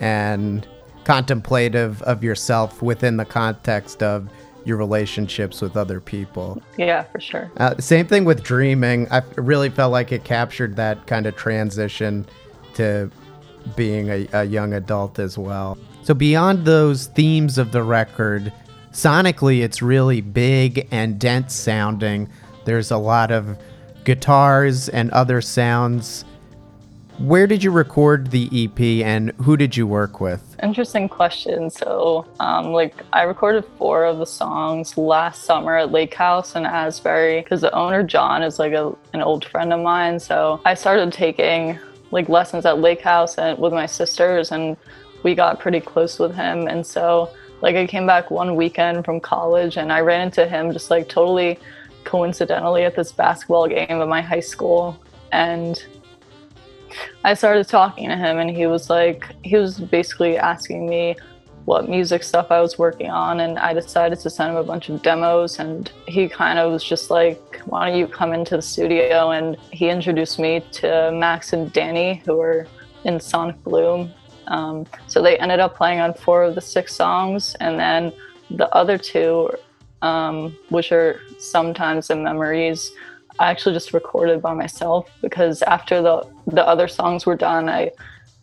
and 0.00 0.66
contemplative 1.04 2.00
of 2.02 2.24
yourself 2.24 2.80
within 2.80 3.16
the 3.16 3.24
context 3.24 4.02
of 4.02 4.28
your 4.64 4.76
relationships 4.76 5.60
with 5.60 5.76
other 5.76 6.00
people. 6.00 6.62
Yeah, 6.76 7.04
for 7.04 7.20
sure. 7.20 7.50
Uh, 7.56 7.76
same 7.78 8.06
thing 8.06 8.24
with 8.24 8.42
dreaming. 8.42 9.06
I 9.10 9.22
really 9.36 9.70
felt 9.70 9.92
like 9.92 10.12
it 10.12 10.24
captured 10.24 10.76
that 10.76 11.06
kind 11.06 11.26
of 11.26 11.36
transition 11.36 12.26
to 12.74 13.10
being 13.76 14.08
a, 14.10 14.28
a 14.32 14.44
young 14.44 14.72
adult 14.74 15.18
as 15.18 15.38
well. 15.38 15.78
So, 16.02 16.14
beyond 16.14 16.64
those 16.64 17.06
themes 17.06 17.56
of 17.58 17.72
the 17.72 17.82
record, 17.82 18.52
sonically 18.92 19.62
it's 19.62 19.82
really 19.82 20.20
big 20.20 20.86
and 20.90 21.18
dense 21.18 21.54
sounding. 21.54 22.28
There's 22.64 22.90
a 22.90 22.98
lot 22.98 23.30
of 23.30 23.56
guitars 24.04 24.88
and 24.88 25.10
other 25.10 25.40
sounds. 25.40 26.24
Where 27.18 27.46
did 27.46 27.62
you 27.62 27.70
record 27.70 28.32
the 28.32 28.50
EP 28.52 29.06
and 29.06 29.30
who 29.42 29.56
did 29.56 29.76
you 29.76 29.86
work 29.86 30.20
with? 30.20 30.56
Interesting 30.60 31.08
question. 31.08 31.70
So, 31.70 32.26
um, 32.40 32.72
like, 32.72 32.96
I 33.12 33.22
recorded 33.22 33.64
four 33.78 34.04
of 34.04 34.18
the 34.18 34.26
songs 34.26 34.98
last 34.98 35.44
summer 35.44 35.76
at 35.76 35.92
Lake 35.92 36.12
House 36.12 36.56
in 36.56 36.66
Asbury 36.66 37.40
because 37.40 37.60
the 37.60 37.72
owner, 37.72 38.02
John, 38.02 38.42
is 38.42 38.58
like 38.58 38.72
a, 38.72 38.92
an 39.12 39.22
old 39.22 39.44
friend 39.44 39.72
of 39.72 39.80
mine. 39.80 40.18
So, 40.18 40.60
I 40.64 40.74
started 40.74 41.12
taking 41.12 41.78
like 42.10 42.28
lessons 42.28 42.66
at 42.66 42.80
Lake 42.80 43.00
House 43.00 43.38
and 43.38 43.58
with 43.58 43.72
my 43.72 43.86
sisters, 43.86 44.50
and 44.50 44.76
we 45.22 45.36
got 45.36 45.60
pretty 45.60 45.80
close 45.80 46.18
with 46.18 46.34
him. 46.34 46.66
And 46.66 46.84
so, 46.84 47.30
like, 47.60 47.76
I 47.76 47.86
came 47.86 48.08
back 48.08 48.28
one 48.30 48.56
weekend 48.56 49.04
from 49.04 49.20
college 49.20 49.76
and 49.76 49.92
I 49.92 50.00
ran 50.00 50.22
into 50.22 50.48
him 50.48 50.72
just 50.72 50.90
like 50.90 51.08
totally 51.08 51.60
coincidentally 52.02 52.82
at 52.82 52.96
this 52.96 53.12
basketball 53.12 53.68
game 53.68 53.86
at 53.88 54.08
my 54.08 54.20
high 54.20 54.40
school. 54.40 55.00
And 55.30 55.82
I 57.24 57.34
started 57.34 57.68
talking 57.68 58.08
to 58.08 58.16
him, 58.16 58.38
and 58.38 58.50
he 58.50 58.66
was 58.66 58.90
like, 58.90 59.34
he 59.42 59.56
was 59.56 59.78
basically 59.78 60.36
asking 60.36 60.88
me 60.88 61.16
what 61.64 61.88
music 61.88 62.22
stuff 62.22 62.50
I 62.50 62.60
was 62.60 62.78
working 62.78 63.10
on, 63.10 63.40
and 63.40 63.58
I 63.58 63.72
decided 63.72 64.20
to 64.20 64.30
send 64.30 64.50
him 64.50 64.56
a 64.56 64.64
bunch 64.64 64.88
of 64.88 65.02
demos. 65.02 65.58
And 65.58 65.90
he 66.06 66.28
kind 66.28 66.58
of 66.58 66.70
was 66.72 66.84
just 66.84 67.10
like, 67.10 67.60
"Why 67.66 67.88
don't 67.88 67.98
you 67.98 68.06
come 68.06 68.32
into 68.34 68.56
the 68.56 68.62
studio?" 68.62 69.30
And 69.30 69.56
he 69.70 69.88
introduced 69.88 70.38
me 70.38 70.60
to 70.72 71.10
Max 71.12 71.52
and 71.52 71.72
Danny, 71.72 72.22
who 72.26 72.36
were 72.36 72.66
in 73.04 73.18
Sonic 73.20 73.62
Bloom. 73.64 74.12
Um, 74.48 74.86
so 75.06 75.22
they 75.22 75.38
ended 75.38 75.60
up 75.60 75.74
playing 75.74 76.00
on 76.00 76.12
four 76.12 76.42
of 76.42 76.54
the 76.54 76.60
six 76.60 76.94
songs, 76.94 77.56
and 77.60 77.78
then 77.78 78.12
the 78.50 78.68
other 78.74 78.98
two, 78.98 79.50
um, 80.02 80.56
which 80.68 80.92
are 80.92 81.20
sometimes 81.38 82.10
in 82.10 82.22
memories, 82.22 82.92
I 83.38 83.50
actually 83.50 83.74
just 83.74 83.94
recorded 83.94 84.42
by 84.42 84.52
myself 84.52 85.10
because 85.22 85.62
after 85.62 86.02
the 86.02 86.26
the 86.46 86.66
other 86.66 86.88
songs 86.88 87.26
were 87.26 87.36
done, 87.36 87.68
I 87.68 87.90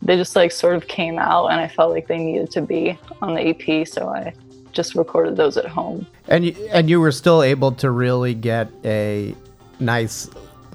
they 0.02 0.16
just 0.16 0.34
like 0.34 0.50
sort 0.50 0.74
of 0.74 0.88
came 0.88 1.18
out 1.18 1.46
and 1.46 1.60
I 1.60 1.68
felt 1.68 1.92
like 1.92 2.08
they 2.08 2.18
needed 2.18 2.50
to 2.52 2.62
be 2.62 2.98
on 3.20 3.34
the 3.34 3.40
EP, 3.40 3.86
so 3.86 4.08
I 4.08 4.34
just 4.72 4.94
recorded 4.94 5.36
those 5.36 5.56
at 5.56 5.66
home. 5.66 6.06
And 6.28 6.46
you, 6.46 6.68
and 6.72 6.90
you 6.90 7.00
were 7.00 7.12
still 7.12 7.42
able 7.42 7.72
to 7.72 7.90
really 7.90 8.34
get 8.34 8.68
a 8.84 9.34
nice 9.78 10.28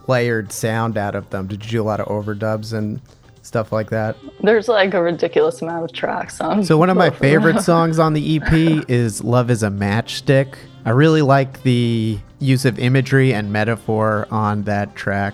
layered 0.08 0.52
sound 0.52 0.98
out 0.98 1.16
of 1.16 1.30
them. 1.30 1.48
Did 1.48 1.66
you 1.66 1.72
do 1.72 1.82
a 1.82 1.84
lot 1.84 2.00
of 2.00 2.08
overdubs 2.08 2.74
and 2.74 3.02
stuff 3.42 3.72
like 3.72 3.90
that? 3.90 4.16
There's 4.42 4.68
like 4.68 4.94
a 4.94 5.02
ridiculous 5.02 5.62
amount 5.62 5.86
of 5.86 5.94
tracks 5.94 6.40
on. 6.40 6.64
So 6.64 6.78
one 6.78 6.90
of 6.90 6.98
my 6.98 7.10
favorite 7.10 7.62
songs 7.64 8.00
on 8.00 8.14
the 8.14 8.38
EP 8.38 8.86
is 8.90 9.24
"Love 9.24 9.50
Is 9.52 9.64
a 9.64 9.70
Matchstick." 9.70 10.56
I 10.86 10.92
really 10.92 11.22
like 11.22 11.64
the 11.64 12.18
use 12.40 12.64
of 12.64 12.80
imagery 12.80 13.34
and 13.34 13.52
metaphor 13.52 14.28
on 14.32 14.64
that 14.64 14.96
track 14.96 15.34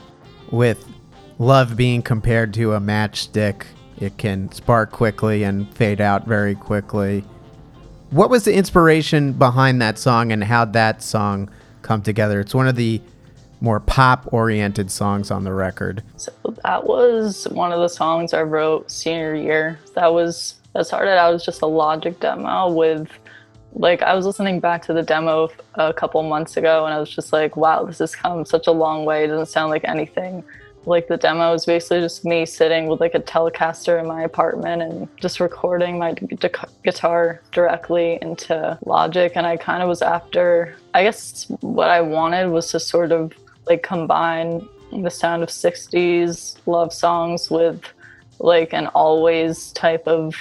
with 0.51 0.87
love 1.43 1.75
being 1.75 2.01
compared 2.01 2.53
to 2.55 2.73
a 2.73 2.79
matchstick. 2.79 3.65
It 3.99 4.17
can 4.17 4.51
spark 4.51 4.91
quickly 4.91 5.43
and 5.43 5.71
fade 5.75 6.01
out 6.01 6.25
very 6.25 6.55
quickly. 6.55 7.23
What 8.09 8.29
was 8.29 8.45
the 8.45 8.53
inspiration 8.53 9.33
behind 9.33 9.81
that 9.81 9.97
song 9.97 10.31
and 10.31 10.43
how 10.43 10.65
that 10.65 11.03
song 11.03 11.49
come 11.81 12.01
together? 12.01 12.39
It's 12.39 12.55
one 12.55 12.67
of 12.67 12.75
the 12.75 13.01
more 13.59 13.79
pop 13.79 14.31
oriented 14.33 14.91
songs 14.91 15.31
on 15.31 15.43
the 15.43 15.53
record. 15.53 16.03
So 16.17 16.31
that 16.63 16.85
was 16.85 17.47
one 17.49 17.71
of 17.71 17.79
the 17.79 17.87
songs 17.87 18.33
I 18.33 18.43
wrote 18.43 18.89
senior 18.89 19.35
year. 19.35 19.79
That 19.95 20.13
was 20.13 20.55
that 20.73 20.85
started 20.85 21.17
out 21.17 21.33
as 21.33 21.45
just 21.45 21.61
a 21.61 21.65
logic 21.67 22.19
demo 22.19 22.71
with 22.71 23.09
like 23.73 24.01
I 24.01 24.13
was 24.15 24.25
listening 24.25 24.59
back 24.59 24.83
to 24.85 24.93
the 24.93 25.01
demo 25.01 25.49
a 25.75 25.93
couple 25.93 26.21
months 26.23 26.57
ago 26.57 26.85
and 26.85 26.93
I 26.93 26.99
was 26.99 27.09
just 27.09 27.33
like, 27.33 27.57
wow, 27.57 27.83
this 27.83 27.99
has 27.99 28.15
come 28.15 28.45
such 28.45 28.67
a 28.67 28.71
long 28.71 29.05
way. 29.05 29.23
It 29.23 29.27
doesn't 29.27 29.47
sound 29.47 29.71
like 29.71 29.83
anything. 29.85 30.43
Like 30.85 31.07
the 31.07 31.17
demo 31.17 31.53
is 31.53 31.65
basically 31.65 32.01
just 32.01 32.25
me 32.25 32.45
sitting 32.45 32.87
with 32.87 32.99
like 32.99 33.15
a 33.15 33.19
Telecaster 33.19 33.99
in 33.99 34.07
my 34.07 34.23
apartment 34.23 34.81
and 34.81 35.07
just 35.17 35.39
recording 35.39 35.97
my 35.97 36.13
d- 36.13 36.37
guitar 36.83 37.41
directly 37.51 38.19
into 38.21 38.77
Logic. 38.85 39.31
And 39.35 39.45
I 39.45 39.57
kind 39.57 39.81
of 39.81 39.89
was 39.89 40.01
after, 40.01 40.75
I 40.93 41.03
guess 41.03 41.45
what 41.61 41.89
I 41.89 42.01
wanted 42.01 42.49
was 42.49 42.71
to 42.71 42.79
sort 42.79 43.11
of 43.11 43.33
like 43.67 43.83
combine 43.83 44.67
the 44.91 45.09
sound 45.09 45.41
of 45.41 45.49
60s 45.49 46.57
love 46.65 46.93
songs 46.93 47.49
with 47.49 47.81
like 48.39 48.73
an 48.73 48.87
Alvvays 48.87 49.73
type 49.73 50.07
of 50.07 50.35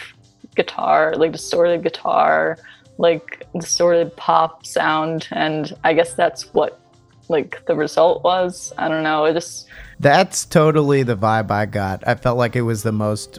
guitar, 0.54 1.14
like 1.16 1.32
distorted 1.32 1.82
guitar 1.82 2.58
like 2.98 3.46
distorted 3.58 4.14
pop 4.16 4.66
sound. 4.66 5.28
And 5.32 5.72
i 5.84 5.92
guess 5.92 6.14
that's 6.14 6.54
what 6.54 6.80
like 7.28 7.64
the 7.66 7.74
result 7.74 8.22
was. 8.22 8.72
I 8.78 8.88
don't 8.88 9.02
know. 9.02 9.24
It 9.24 9.34
just 9.34 9.66
that's 10.02 10.44
totally 10.44 11.02
the 11.02 11.16
vibe 11.16 11.50
i 11.50 11.64
got 11.64 12.06
i 12.06 12.14
felt 12.14 12.36
like 12.36 12.54
it 12.54 12.62
was 12.62 12.82
the 12.82 12.92
most 12.92 13.38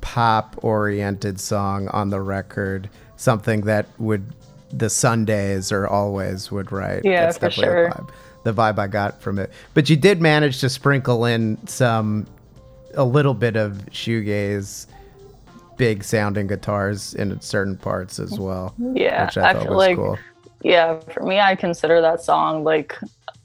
pop 0.00 0.56
oriented 0.62 1.40
song 1.40 1.88
on 1.88 2.10
the 2.10 2.20
record 2.20 2.88
something 3.16 3.62
that 3.62 3.86
would 3.98 4.24
the 4.72 4.90
sundays 4.90 5.72
or 5.72 5.86
Alvvays 5.88 6.50
would 6.50 6.70
write 6.70 7.04
yeah 7.04 7.22
that's 7.22 7.38
for 7.38 7.50
sure 7.50 7.90
vibe, 7.90 8.10
the 8.44 8.52
vibe 8.52 8.78
i 8.78 8.86
got 8.86 9.20
from 9.20 9.38
it 9.38 9.50
but 9.74 9.90
you 9.90 9.96
did 9.96 10.20
manage 10.20 10.60
to 10.60 10.68
sprinkle 10.68 11.24
in 11.24 11.58
some 11.66 12.26
a 12.94 13.04
little 13.04 13.34
bit 13.34 13.56
of 13.56 13.72
shoegaze 13.90 14.86
big 15.76 16.02
sounding 16.02 16.46
guitars 16.46 17.14
in 17.14 17.38
certain 17.40 17.76
parts 17.76 18.18
as 18.18 18.38
well. 18.38 18.74
Yeah, 18.78 19.30
I, 19.36 19.40
I, 19.40 19.62
feel 19.62 19.76
like 19.76 19.96
cool. 19.96 20.18
yeah, 20.62 20.98
for 21.12 21.22
me, 21.22 21.40
I 21.40 21.54
consider 21.54 22.00
that 22.00 22.22
song 22.22 22.64
like 22.64 22.98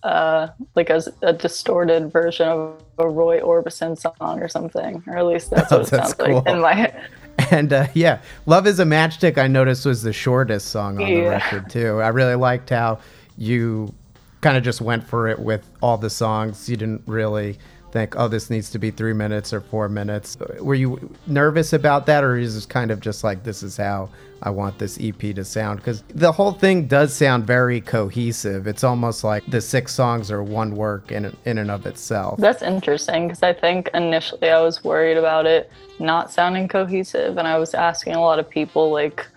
uh 0.03 0.47
like 0.75 0.89
as 0.89 1.09
a 1.21 1.33
distorted 1.33 2.11
version 2.11 2.47
of 2.47 2.81
a 2.97 3.07
Roy 3.07 3.39
Orbison 3.39 3.99
song 3.99 4.41
or 4.41 4.47
something, 4.47 5.03
or 5.07 5.17
at 5.17 5.25
least 5.25 5.51
that's 5.51 5.71
what 5.71 5.79
oh, 5.79 5.83
it 5.83 5.87
sounds 5.87 6.13
cool. 6.13 6.35
like 6.35 6.47
in 6.47 6.61
my 6.61 6.73
head. 6.73 7.09
And 7.49 7.73
uh, 7.73 7.87
yeah, 7.95 8.21
"Love 8.45 8.67
Is 8.67 8.79
a 8.79 8.83
Matchstick" 8.83 9.37
I 9.37 9.47
noticed 9.47 9.85
was 9.85 10.03
the 10.03 10.13
shortest 10.13 10.67
song 10.67 11.01
on 11.01 11.07
yeah. 11.07 11.15
the 11.15 11.21
record 11.29 11.69
too. 11.69 12.01
I 12.01 12.09
really 12.09 12.35
liked 12.35 12.69
how 12.69 12.99
you 13.37 13.93
kind 14.41 14.57
of 14.57 14.63
just 14.63 14.81
went 14.81 15.07
for 15.07 15.27
it 15.27 15.39
with 15.39 15.67
all 15.81 15.97
the 15.97 16.09
songs. 16.09 16.69
You 16.69 16.77
didn't 16.77 17.01
really 17.07 17.57
think, 17.91 18.15
oh, 18.17 18.27
this 18.27 18.49
needs 18.49 18.69
to 18.71 18.79
be 18.79 18.91
three 18.91 19.13
minutes 19.13 19.53
or 19.53 19.61
four 19.61 19.89
minutes. 19.89 20.37
Were 20.59 20.75
you 20.75 21.13
nervous 21.27 21.73
about 21.73 22.05
that, 22.07 22.23
or 22.23 22.37
is 22.37 22.55
this 22.55 22.65
kind 22.65 22.91
of 22.91 22.99
just 22.99 23.23
like, 23.23 23.43
this 23.43 23.63
is 23.63 23.77
how 23.77 24.09
I 24.41 24.49
want 24.49 24.77
this 24.79 24.97
EP 25.01 25.19
to 25.19 25.43
sound? 25.43 25.79
Because 25.79 26.03
the 26.09 26.31
whole 26.31 26.53
thing 26.53 26.87
does 26.87 27.13
sound 27.13 27.45
very 27.45 27.81
cohesive. 27.81 28.67
It's 28.67 28.83
almost 28.83 29.23
like 29.23 29.45
the 29.47 29.61
six 29.61 29.93
songs 29.93 30.31
are 30.31 30.43
one 30.43 30.75
work 30.75 31.11
in, 31.11 31.35
in 31.45 31.57
and 31.57 31.71
of 31.71 31.85
itself. 31.85 32.39
That's 32.39 32.61
interesting 32.61 33.27
because 33.27 33.43
I 33.43 33.53
think 33.53 33.89
initially 33.93 34.49
I 34.49 34.61
was 34.61 34.83
worried 34.83 35.17
about 35.17 35.45
it 35.45 35.71
not 35.99 36.31
sounding 36.31 36.67
cohesive, 36.67 37.37
and 37.37 37.47
I 37.47 37.57
was 37.57 37.73
asking 37.73 38.15
a 38.15 38.21
lot 38.21 38.39
of 38.39 38.49
people, 38.49 38.91
like, 38.91 39.27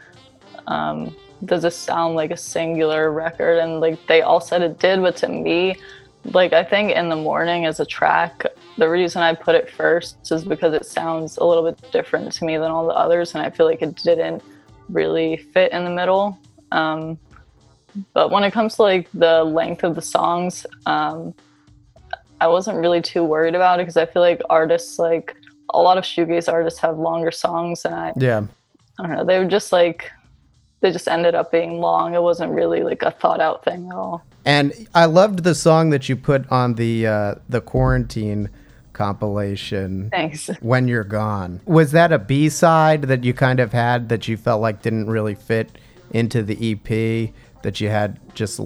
um, 0.66 1.14
does 1.44 1.62
this 1.62 1.76
sound 1.76 2.14
like 2.14 2.30
a 2.30 2.36
singular 2.36 3.12
record? 3.12 3.58
And 3.58 3.80
like 3.80 4.06
they 4.06 4.22
all 4.22 4.40
said 4.40 4.62
it 4.62 4.78
did, 4.78 5.00
but 5.00 5.16
to 5.16 5.28
me, 5.28 5.76
like 6.32 6.52
I 6.52 6.64
think 6.64 6.92
in 6.92 7.08
the 7.08 7.16
morning 7.16 7.66
as 7.66 7.80
a 7.80 7.87
track, 7.87 8.46
the 8.78 8.88
reason 8.88 9.22
I 9.22 9.34
put 9.34 9.54
it 9.54 9.70
first 9.70 10.30
is 10.32 10.44
because 10.44 10.74
it 10.74 10.87
sounds 10.87 11.37
a 11.37 11.44
little 11.44 11.62
bit 11.62 11.92
different 11.92 12.32
to 12.32 12.44
me 12.44 12.56
than 12.56 12.70
all 12.70 12.87
the 12.87 12.94
others, 12.94 13.34
and 13.34 13.44
I 13.44 13.50
feel 13.50 13.66
like 13.66 13.82
it 13.82 13.96
didn't 13.96 14.42
really 14.88 15.37
fit 15.37 15.72
in 15.72 15.84
the 15.84 15.90
middle. 15.90 16.38
Um, 16.72 17.18
but 18.12 18.30
when 18.30 18.42
it 18.42 18.52
comes 18.52 18.76
to 18.76 18.82
like 18.82 19.08
the 19.12 19.44
length 19.44 19.84
of 19.84 19.94
the 19.94 20.02
songs, 20.02 20.66
um, 20.87 21.34
I 22.40 22.48
wasn't 22.48 22.78
really 22.78 23.00
too 23.00 23.22
worried 23.22 23.54
about 23.54 23.78
it 23.78 23.82
because 23.82 23.96
I 23.96 24.06
feel 24.06 24.22
like 24.22 24.40
artists 24.50 24.98
like 24.98 25.37
a 25.70 25.80
lot 25.80 25.98
of 25.98 26.04
shoegaze 26.04 26.52
artists 26.52 26.80
have 26.80 26.98
longer 26.98 27.30
songs, 27.30 27.84
and 27.84 27.94
I 27.94 28.12
yeah, 28.16 28.46
I 28.98 29.06
don't 29.06 29.16
know, 29.16 29.24
they 29.24 29.38
were 29.38 29.44
just 29.44 29.72
like 29.72 30.10
they 30.85 30.92
just 30.92 31.09
ended 31.09 31.35
up 31.35 31.51
being 31.51 31.81
long. 31.81 32.14
It 32.14 32.23
wasn't 32.23 32.53
really 32.53 32.83
like 32.83 33.01
a 33.01 33.11
thought 33.11 33.40
out 33.40 33.64
thing 33.64 33.87
at 33.87 33.94
all. 33.97 34.23
And 34.44 34.87
I 34.94 35.07
loved 35.07 35.42
the 35.42 35.55
song 35.55 35.88
that 35.90 36.11
you 36.11 36.14
put 36.14 36.47
on 36.53 36.75
the 36.75 37.07
uh, 37.07 37.35
the 37.49 37.62
quarantine 37.62 38.51
compilation. 38.92 40.11
Thanks. 40.11 40.49
When 40.61 40.87
you're 40.87 41.03
gone, 41.03 41.62
was 41.64 41.92
that 41.92 42.12
a 42.12 42.18
B 42.18 42.51
side 42.51 43.05
that 43.05 43.25
you 43.25 43.33
kind 43.33 43.61
of 43.61 43.73
had 43.73 44.11
that 44.11 44.29
you 44.29 44.37
felt 44.37 44.61
like 44.61 44.83
didn't 44.83 45.07
really 45.07 45.35
fit 45.35 45.79
into 46.11 46.42
the 46.42 46.73
EP 46.73 47.33
that 47.62 47.81
you 47.81 47.88
had 47.88 48.20
just 48.35 48.61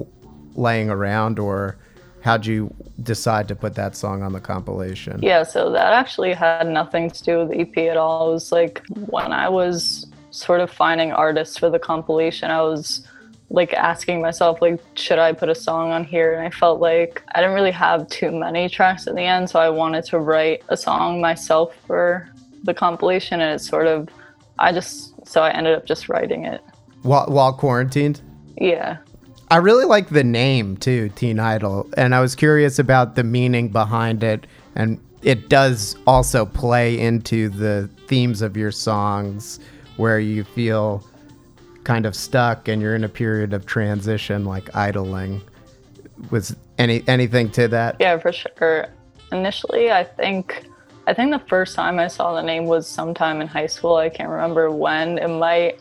laying 0.57 0.91
around, 0.91 1.39
or 1.39 1.79
how'd 2.23 2.47
you 2.47 2.75
decide 3.01 3.47
to 3.47 3.55
put 3.55 3.77
that 3.77 3.95
song 3.95 4.25
on 4.25 4.33
the 4.33 4.41
compilation? 4.41 5.21
Yeah, 5.23 5.45
so 5.45 5.71
that 5.71 5.93
actually 5.93 6.35
had 6.35 6.67
nothing 6.67 7.13
to 7.13 7.23
do 7.23 7.39
with 7.39 7.51
the 7.51 7.61
EP 7.61 7.89
at 7.89 7.97
all. 7.97 8.31
It 8.31 8.33
was 8.33 8.51
like 8.51 8.83
when 9.07 9.33
I 9.33 9.49
was 9.49 10.08
sort 10.39 10.61
of 10.61 10.71
finding 10.71 11.13
artists 11.13 11.59
for 11.59 11.71
the 11.71 11.79
compilation, 11.79 12.51
I 12.51 12.63
was 12.63 13.07
like 13.51 13.73
asking 13.73 14.21
myself 14.21 14.61
like 14.61 14.79
should 14.95 15.19
i 15.19 15.33
put 15.33 15.49
a 15.49 15.55
song 15.55 15.91
on 15.91 16.05
here 16.05 16.35
and 16.35 16.47
i 16.47 16.51
felt 16.51 16.81
like 16.81 17.23
i 17.35 17.41
didn't 17.41 17.55
really 17.55 17.71
have 17.71 18.07
too 18.11 18.31
many 18.31 18.69
tracks 18.69 19.07
at 19.07 19.15
the 19.15 19.23
end 19.23 19.49
so 19.49 19.59
i 19.59 19.71
wanted 19.71 20.05
to 20.05 20.19
write 20.19 20.63
a 20.69 20.77
song 20.77 21.19
myself 21.19 21.75
for 21.87 22.29
the 22.65 22.75
compilation 22.75 23.41
and 23.41 23.55
it's 23.55 23.67
sort 23.67 23.87
of 23.87 24.07
i 24.59 24.71
just 24.71 25.15
so 25.27 25.43
i 25.43 25.51
ended 25.51 25.75
up 25.75 25.87
just 25.87 26.11
writing 26.11 26.45
it 26.45 26.63
while, 27.03 27.27
while 27.27 27.53
quarantined. 27.53 28.21
Yeah. 28.57 28.99
I 29.51 29.57
really 29.57 29.87
like 29.87 30.11
the 30.11 30.25
name 30.25 30.77
too, 30.77 31.09
Teen 31.11 31.41
Idle, 31.41 31.89
and 31.97 32.15
I 32.15 32.21
was 32.21 32.35
curious 32.35 32.79
about 32.79 33.15
the 33.15 33.25
meaning 33.25 33.71
behind 33.71 34.23
it, 34.23 34.47
and 34.75 35.01
it 35.23 35.49
does 35.49 35.97
also 36.07 36.45
play 36.45 36.99
into 37.01 37.49
the 37.49 37.89
themes 38.07 38.43
of 38.43 38.57
your 38.59 38.71
songs, 38.71 39.59
where 39.99 40.19
you 40.19 40.45
feel 40.45 41.05
kind 41.85 42.07
of 42.07 42.17
stuck 42.17 42.69
and 42.69 42.81
you're 42.81 42.95
in 42.95 43.05
a 43.05 43.09
period 43.09 43.53
of 43.53 43.67
transition, 43.67 44.45
like 44.45 44.75
idling. 44.75 45.43
Was 46.31 46.57
any 46.79 47.05
anything 47.07 47.51
to 47.51 47.69
that? 47.69 47.97
Yeah, 48.01 48.19
for 48.19 48.33
sure. 48.33 48.89
Initially, 49.31 49.93
I 49.93 50.05
think 50.05 50.65
I 51.07 51.15
think 51.15 51.31
the 51.33 51.45
first 51.49 51.75
time 51.75 51.99
I 51.99 52.09
saw 52.09 52.35
the 52.35 52.43
name 52.43 52.65
was 52.65 52.87
sometime 52.87 53.41
in 53.41 53.47
high 53.47 53.67
school. 53.67 53.97
I 53.97 54.09
can't 54.09 54.31
remember 54.31 54.71
when. 54.71 55.19
It 55.19 55.29
might 55.29 55.79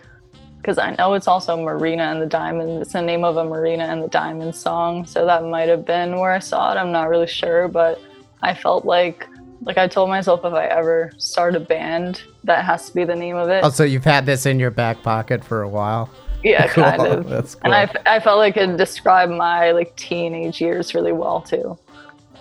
because 0.57 0.77
I 0.77 0.95
know 0.95 1.13
it's 1.13 1.27
also 1.27 1.55
Marina 1.55 2.03
and 2.03 2.21
the 2.21 2.25
Diamond. 2.25 2.81
It's 2.81 2.93
the 2.93 3.01
name 3.01 3.23
of 3.23 3.37
a 3.37 3.45
Marina 3.45 3.85
and 3.85 4.03
the 4.03 4.09
Diamond 4.09 4.55
song. 4.55 5.05
So 5.05 5.25
that 5.25 5.43
might 5.43 5.69
have 5.69 5.85
been 5.85 6.17
where 6.17 6.31
I 6.31 6.39
saw 6.39 6.73
it. 6.73 6.77
I'm 6.77 6.91
not 6.91 7.09
really 7.09 7.27
sure, 7.27 7.67
but 7.67 8.01
I 8.41 8.53
felt 8.53 8.85
like 8.85 9.27
like 9.61 9.77
I 9.77 9.87
told 9.87 10.09
myself 10.09 10.41
if 10.45 10.53
I 10.53 10.65
ever 10.65 11.11
start 11.17 11.55
a 11.55 11.59
band, 11.59 12.21
that 12.43 12.63
has 12.65 12.87
to 12.89 12.95
be 12.95 13.03
the 13.03 13.15
name 13.15 13.35
of 13.35 13.49
it. 13.49 13.63
Oh, 13.63 13.69
so 13.69 13.83
you've 13.83 14.03
had 14.05 14.25
this 14.25 14.45
in 14.45 14.59
your 14.59 14.71
back 14.71 15.01
pocket 15.03 15.43
for 15.43 15.61
a 15.61 15.69
while. 15.69 16.09
Yeah, 16.43 16.67
Cool. 16.73 16.83
kind 16.83 17.01
of. 17.07 17.29
That's 17.29 17.55
cool. 17.55 17.73
And 17.73 17.91
I, 18.05 18.15
I 18.15 18.19
felt 18.19 18.37
like 18.37 18.57
it 18.57 18.77
described 18.77 19.31
my 19.31 19.71
like 19.71 19.95
teenage 19.95 20.61
years 20.61 20.93
really 20.93 21.11
well 21.11 21.41
too. 21.41 21.77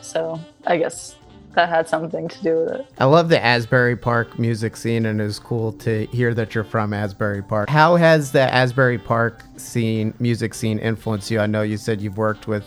So 0.02 0.40
I 0.66 0.76
guess 0.76 1.16
that 1.54 1.68
had 1.70 1.88
something 1.88 2.28
to 2.28 2.42
do 2.42 2.56
with 2.58 2.68
it. 2.72 2.86
I 2.98 3.06
love 3.06 3.30
the 3.30 3.42
Asbury 3.42 3.96
Park 3.96 4.38
music 4.38 4.76
scene, 4.76 5.06
and 5.06 5.18
it 5.20 5.24
was 5.24 5.38
cool 5.38 5.72
to 5.72 6.04
hear 6.08 6.34
that 6.34 6.54
you're 6.54 6.64
from 6.64 6.92
Asbury 6.92 7.42
Park. 7.42 7.70
How 7.70 7.96
has 7.96 8.30
the 8.30 8.42
Asbury 8.42 8.98
Park 8.98 9.42
scene, 9.56 10.12
music 10.18 10.52
scene, 10.52 10.78
influenced 10.78 11.30
you? 11.30 11.40
I 11.40 11.46
know 11.46 11.62
you 11.62 11.78
said 11.78 12.00
you've 12.02 12.18
worked 12.18 12.46
with 12.46 12.64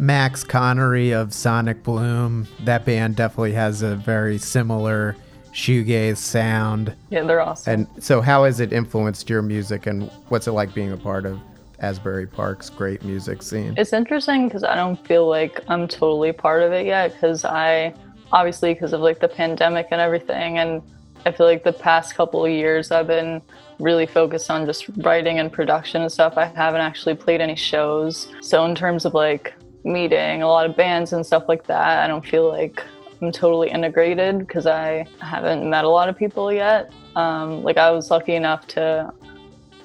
Max 0.00 0.42
Connery 0.42 1.10
of 1.12 1.34
Sonic 1.34 1.82
Bloom. 1.82 2.48
That 2.64 2.86
band 2.86 3.16
definitely 3.16 3.52
has 3.52 3.82
a 3.82 3.96
very 3.96 4.38
similar 4.38 5.14
shoegaze 5.52 6.16
sound. 6.16 6.96
Yeah, 7.10 7.24
they're 7.24 7.42
awesome. 7.42 7.86
And 7.86 8.02
so, 8.02 8.22
how 8.22 8.44
has 8.44 8.60
it 8.60 8.72
influenced 8.72 9.28
your 9.28 9.42
music, 9.42 9.86
and 9.86 10.10
what's 10.28 10.46
it 10.46 10.52
like 10.52 10.72
being 10.72 10.90
a 10.92 10.96
part 10.96 11.26
of 11.26 11.38
Asbury 11.80 12.26
Park's 12.26 12.70
great 12.70 13.04
music 13.04 13.42
scene? 13.42 13.74
It's 13.76 13.92
interesting 13.92 14.48
because 14.48 14.64
I 14.64 14.74
don't 14.74 14.96
feel 15.06 15.28
like 15.28 15.60
I'm 15.68 15.86
totally 15.86 16.32
part 16.32 16.62
of 16.62 16.72
it 16.72 16.86
yet 16.86 17.12
because 17.12 17.44
I 17.44 17.94
obviously 18.32 18.72
because 18.72 18.94
of 18.94 19.02
like 19.02 19.20
the 19.20 19.28
pandemic 19.28 19.88
and 19.90 20.00
everything 20.00 20.56
and 20.58 20.80
I 21.26 21.32
feel 21.32 21.46
like 21.46 21.64
the 21.64 21.72
past 21.74 22.14
couple 22.14 22.42
of 22.46 22.50
years 22.50 22.90
I've 22.90 23.06
been 23.06 23.42
really 23.78 24.06
focused 24.06 24.50
on 24.50 24.64
just 24.64 24.88
writing 24.98 25.38
and 25.38 25.52
production 25.52 26.00
and 26.00 26.10
stuff. 26.10 26.38
I 26.38 26.46
haven't 26.46 26.80
actually 26.80 27.16
played 27.16 27.42
any 27.42 27.56
shows. 27.56 28.28
So 28.40 28.64
in 28.64 28.74
terms 28.74 29.04
of 29.04 29.12
like 29.12 29.52
meeting 29.84 30.42
a 30.42 30.48
lot 30.48 30.66
of 30.66 30.76
bands 30.76 31.12
and 31.12 31.24
stuff 31.24 31.44
like 31.48 31.66
that, 31.66 32.04
I 32.04 32.06
don't 32.06 32.24
feel 32.26 32.48
like 32.48 32.82
I'm 33.20 33.32
totally 33.32 33.70
integrated 33.70 34.38
because 34.38 34.66
I 34.66 35.06
haven't 35.20 35.68
met 35.68 35.84
a 35.84 35.88
lot 35.88 36.08
of 36.08 36.16
people 36.16 36.52
yet. 36.52 36.92
Um, 37.16 37.62
like 37.62 37.76
I 37.76 37.90
was 37.90 38.10
lucky 38.10 38.34
enough 38.34 38.66
to 38.68 39.12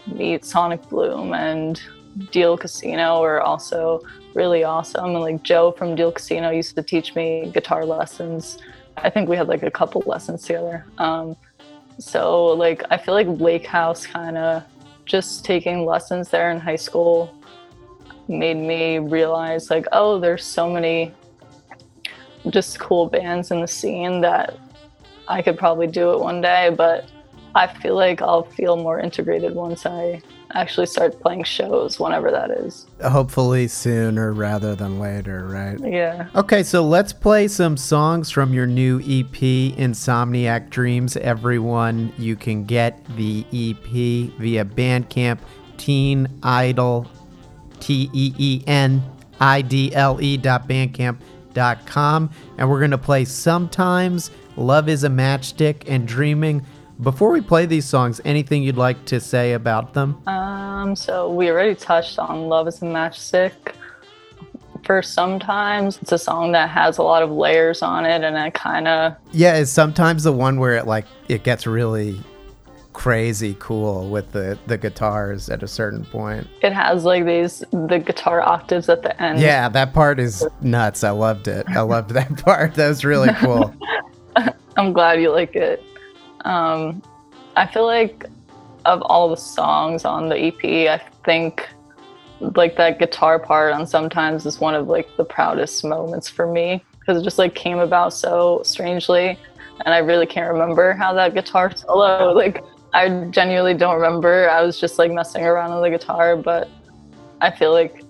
meet 0.08 0.46
Sonic 0.46 0.88
Bloom 0.90 1.34
and 1.34 1.82
Deal 2.32 2.58
Casino 2.58 3.22
were 3.22 3.42
also 3.42 4.02
really 4.34 4.64
awesome. 4.64 5.06
And 5.06 5.22
like 5.22 5.44
Joe 5.44 5.72
from 5.72 5.96
Deal 5.96 6.12
Casino 6.12 6.50
used 6.50 6.76
to 6.76 6.84
teach 6.84 7.16
me 7.16 7.52
guitar 7.54 7.86
lessons. 7.86 8.58
I 8.98 9.10
think 9.10 9.28
we 9.28 9.36
had 9.36 9.48
like 9.48 9.64
a 9.64 9.72
couple 9.72 10.04
lessons 10.06 10.44
together. 10.44 10.86
Um, 10.98 11.36
so 12.00 12.48
like 12.48 12.84
I 12.90 12.98
feel 12.98 13.14
like 13.14 13.28
Lake 13.28 13.66
House 13.66 14.06
kind 14.06 14.38
of 14.38 14.64
just 15.06 15.46
taking 15.46 15.86
lessons 15.86 16.30
there 16.30 16.52
in 16.52 16.60
high 16.60 16.76
school 16.76 17.34
made 18.28 18.58
me 18.58 19.00
realize 19.00 19.70
like 19.70 19.86
oh 19.92 20.20
there's 20.20 20.44
so 20.44 20.70
many 20.70 21.14
just 22.50 22.80
cool 22.80 23.08
bands 23.08 23.52
in 23.52 23.62
the 23.62 23.68
scene 23.68 24.22
that 24.22 24.58
I 25.28 25.42
could 25.42 25.58
probably 25.58 25.88
do 25.88 26.12
it 26.14 26.20
one 26.20 26.42
day, 26.42 26.74
but 26.76 27.10
I 27.56 27.68
feel 27.68 27.96
like 27.96 28.22
I'll 28.22 28.44
feel 28.44 28.78
more 28.78 29.00
integrated 29.00 29.56
once 29.56 29.86
I 29.86 30.22
actually 30.54 30.86
start 30.86 31.20
playing 31.22 31.44
shows, 31.44 32.00
whenever 32.00 32.30
that 32.32 32.52
is. 32.52 32.86
Hopefully 33.04 33.68
sooner 33.68 34.34
rather 34.34 34.76
than 34.76 35.00
later, 35.00 35.48
right? 35.48 35.80
Yeah. 35.80 36.28
Okay, 36.36 36.64
so 36.64 36.84
let's 36.84 37.12
play 37.12 37.48
some 37.48 37.78
songs 37.78 38.30
from 38.30 38.54
your 38.54 38.68
new 38.68 39.00
EP, 39.00 39.76
Insomniac 39.78 40.70
Dreams. 40.70 41.18
Everyone, 41.18 42.14
you 42.18 42.36
can 42.36 42.66
get 42.66 43.04
the 43.16 43.46
EP 43.52 44.32
via 44.40 44.64
Bandcamp, 44.66 45.40
Teen 45.78 46.28
Idle, 46.44 47.10
T 47.86 48.10
E 48.14 48.34
E 48.40 48.64
N 48.66 49.04
I 49.40 49.62
D 49.62 49.94
L 49.94 50.20
E 50.20 50.38
dot 50.38 50.68
bandcamp 50.68 51.20
dot 51.54 51.86
com. 51.86 52.32
And 52.58 52.68
we're 52.68 52.80
going 52.80 52.90
to 52.92 52.98
play 52.98 53.26
Sometimes, 53.26 54.32
Love 54.58 54.90
is 54.90 55.04
a 55.04 55.10
Matchstick, 55.10 55.84
and 55.88 56.08
Dreaming. 56.08 56.66
Before 57.04 57.30
we 57.30 57.42
play 57.42 57.68
these 57.68 57.86
songs, 57.86 58.20
anything 58.26 58.64
you'd 58.64 58.76
like 58.76 59.06
to 59.06 59.20
say 59.20 59.54
about 59.54 59.94
them? 59.94 60.20
Um, 60.28 60.96
so 60.96 61.30
we 61.30 61.52
already 61.52 61.76
touched 61.76 62.18
on 62.18 62.48
Love 62.48 62.68
is 62.68 62.82
a 62.82 62.86
Matchstick. 62.86 63.52
For 64.84 65.04
sometimes 65.04 66.00
it's 66.02 66.12
a 66.12 66.18
song 66.18 66.54
that 66.54 66.70
has 66.70 66.98
a 66.98 67.04
lot 67.04 67.22
of 67.22 67.30
layers 67.30 67.84
on 67.84 68.06
it 68.06 68.24
and 68.24 68.36
it 68.36 68.54
kind 68.56 68.88
of 68.88 69.16
Yeah, 69.32 69.58
it's 69.58 69.72
sometimes 69.72 70.24
the 70.24 70.32
one 70.32 70.60
where 70.60 70.76
it 70.76 70.88
like 70.88 71.06
it 71.28 71.44
gets 71.44 71.68
really 71.68 72.20
crazy 72.96 73.58
cool 73.60 74.10
with 74.10 74.32
the 74.32 74.58
the 74.68 74.78
guitars 74.78 75.50
at 75.50 75.62
a 75.62 75.68
certain 75.68 76.06
point. 76.06 76.48
it 76.62 76.72
has 76.72 77.04
like 77.04 77.26
these 77.26 77.62
the 77.72 78.00
guitar 78.00 78.42
octaves 78.42 78.88
at 78.88 79.04
the 79.04 79.22
end. 79.22 79.40
Yeah, 79.40 79.68
that 79.68 79.94
part 79.94 80.18
is 80.18 80.48
nuts. 80.62 81.04
I 81.04 81.10
loved 81.10 81.50
it. 81.50 81.66
I 81.70 81.82
loved 81.82 82.12
that 82.12 82.38
part. 82.46 82.74
That 82.76 82.88
was 82.88 83.04
really 83.04 83.34
cool. 83.34 83.76
I'm 84.78 84.94
glad 84.94 85.22
you 85.22 85.30
like 85.30 85.58
it. 85.58 85.84
Um, 86.46 87.04
I 87.58 87.68
feel 87.68 87.86
like 87.86 88.26
of 88.86 89.02
all 89.02 89.30
the 89.30 89.36
songs 89.36 90.06
on 90.06 90.30
the 90.30 90.38
EP, 90.38 90.64
I 90.64 91.02
think 91.26 91.68
like 92.40 92.78
that 92.78 92.98
guitar 92.98 93.40
part 93.40 93.74
on 93.74 93.86
sometimes 93.86 94.46
is 94.46 94.62
one 94.62 94.74
of 94.74 94.88
like 94.88 95.10
the 95.18 95.26
proudest 95.26 95.84
moments 95.84 96.30
for 96.30 96.48
me 96.48 96.82
because 97.00 97.20
it 97.20 97.26
just 97.26 97.40
like 97.40 97.56
came 97.56 97.80
about 97.80 98.14
so 98.14 98.62
strangely 98.64 99.38
and 99.86 99.94
I 99.94 99.98
really 100.00 100.26
can't 100.26 100.52
remember 100.52 100.94
how 100.94 101.14
that 101.14 101.34
guitar 101.34 101.76
solo 101.76 102.32
like 102.34 102.64
I 102.96 103.10
genuinely 103.30 103.74
don't 103.74 103.96
remember. 103.96 104.50
I 104.50 104.62
was 104.62 104.80
just 104.80 104.98
like 104.98 105.12
messing 105.12 105.44
around 105.44 105.72
on 105.72 105.82
the 105.82 105.90
guitar, 105.90 106.38
but 106.38 106.70
I 107.42 107.52
feel 107.52 107.74
like 107.74 108.04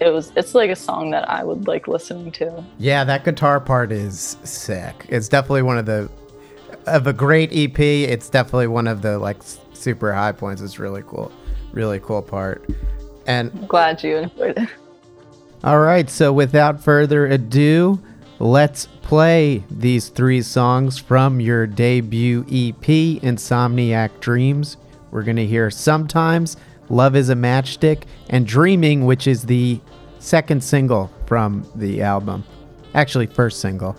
it 0.00 0.08
was 0.08 0.32
it's 0.34 0.54
like 0.54 0.70
a 0.70 0.76
song 0.76 1.10
that 1.10 1.28
I 1.28 1.44
would 1.44 1.66
like 1.66 1.86
listening 1.86 2.32
to. 2.32 2.64
yeah, 2.78 3.04
that 3.04 3.24
guitar 3.24 3.60
part 3.60 3.92
is 3.92 4.38
sick. 4.42 5.06
It's 5.10 5.28
definitely 5.28 5.62
one 5.62 5.76
of 5.76 5.84
the 5.84 6.10
of 6.86 7.06
a 7.06 7.12
great 7.12 7.50
EP. 7.52 7.78
It's 7.78 8.30
definitely 8.30 8.68
one 8.68 8.86
of 8.86 9.02
the 9.02 9.18
like 9.18 9.42
super 9.74 10.12
high 10.12 10.32
points. 10.32 10.62
It's 10.62 10.78
really 10.78 11.02
cool. 11.06 11.30
Really 11.72 12.00
cool 12.00 12.22
part. 12.22 12.68
And 13.26 13.50
I'm 13.54 13.66
glad 13.66 14.02
you 14.02 14.16
enjoyed 14.16 14.56
it. 14.56 14.68
All 15.64 15.80
right, 15.80 16.10
so 16.10 16.32
without 16.32 16.82
further 16.82 17.26
ado, 17.26 17.98
let's 18.44 18.84
play 19.00 19.64
these 19.70 20.10
three 20.10 20.42
songs 20.42 20.98
from 20.98 21.40
your 21.40 21.66
debut 21.66 22.42
EP, 22.42 22.84
Insomniac 23.22 24.20
Dreams. 24.20 24.76
We're 25.10 25.22
going 25.22 25.36
to 25.36 25.46
hear 25.46 25.70
Sometimes, 25.70 26.58
Love 26.90 27.16
is 27.16 27.30
a 27.30 27.34
Matchstick, 27.34 28.02
and 28.28 28.46
Dreaming, 28.46 29.06
which 29.06 29.26
is 29.26 29.44
the 29.44 29.80
second 30.18 30.62
single 30.62 31.10
from 31.24 31.66
the 31.74 32.02
album. 32.02 32.44
Actually, 32.94 33.26
first 33.28 33.60
single. 33.60 33.96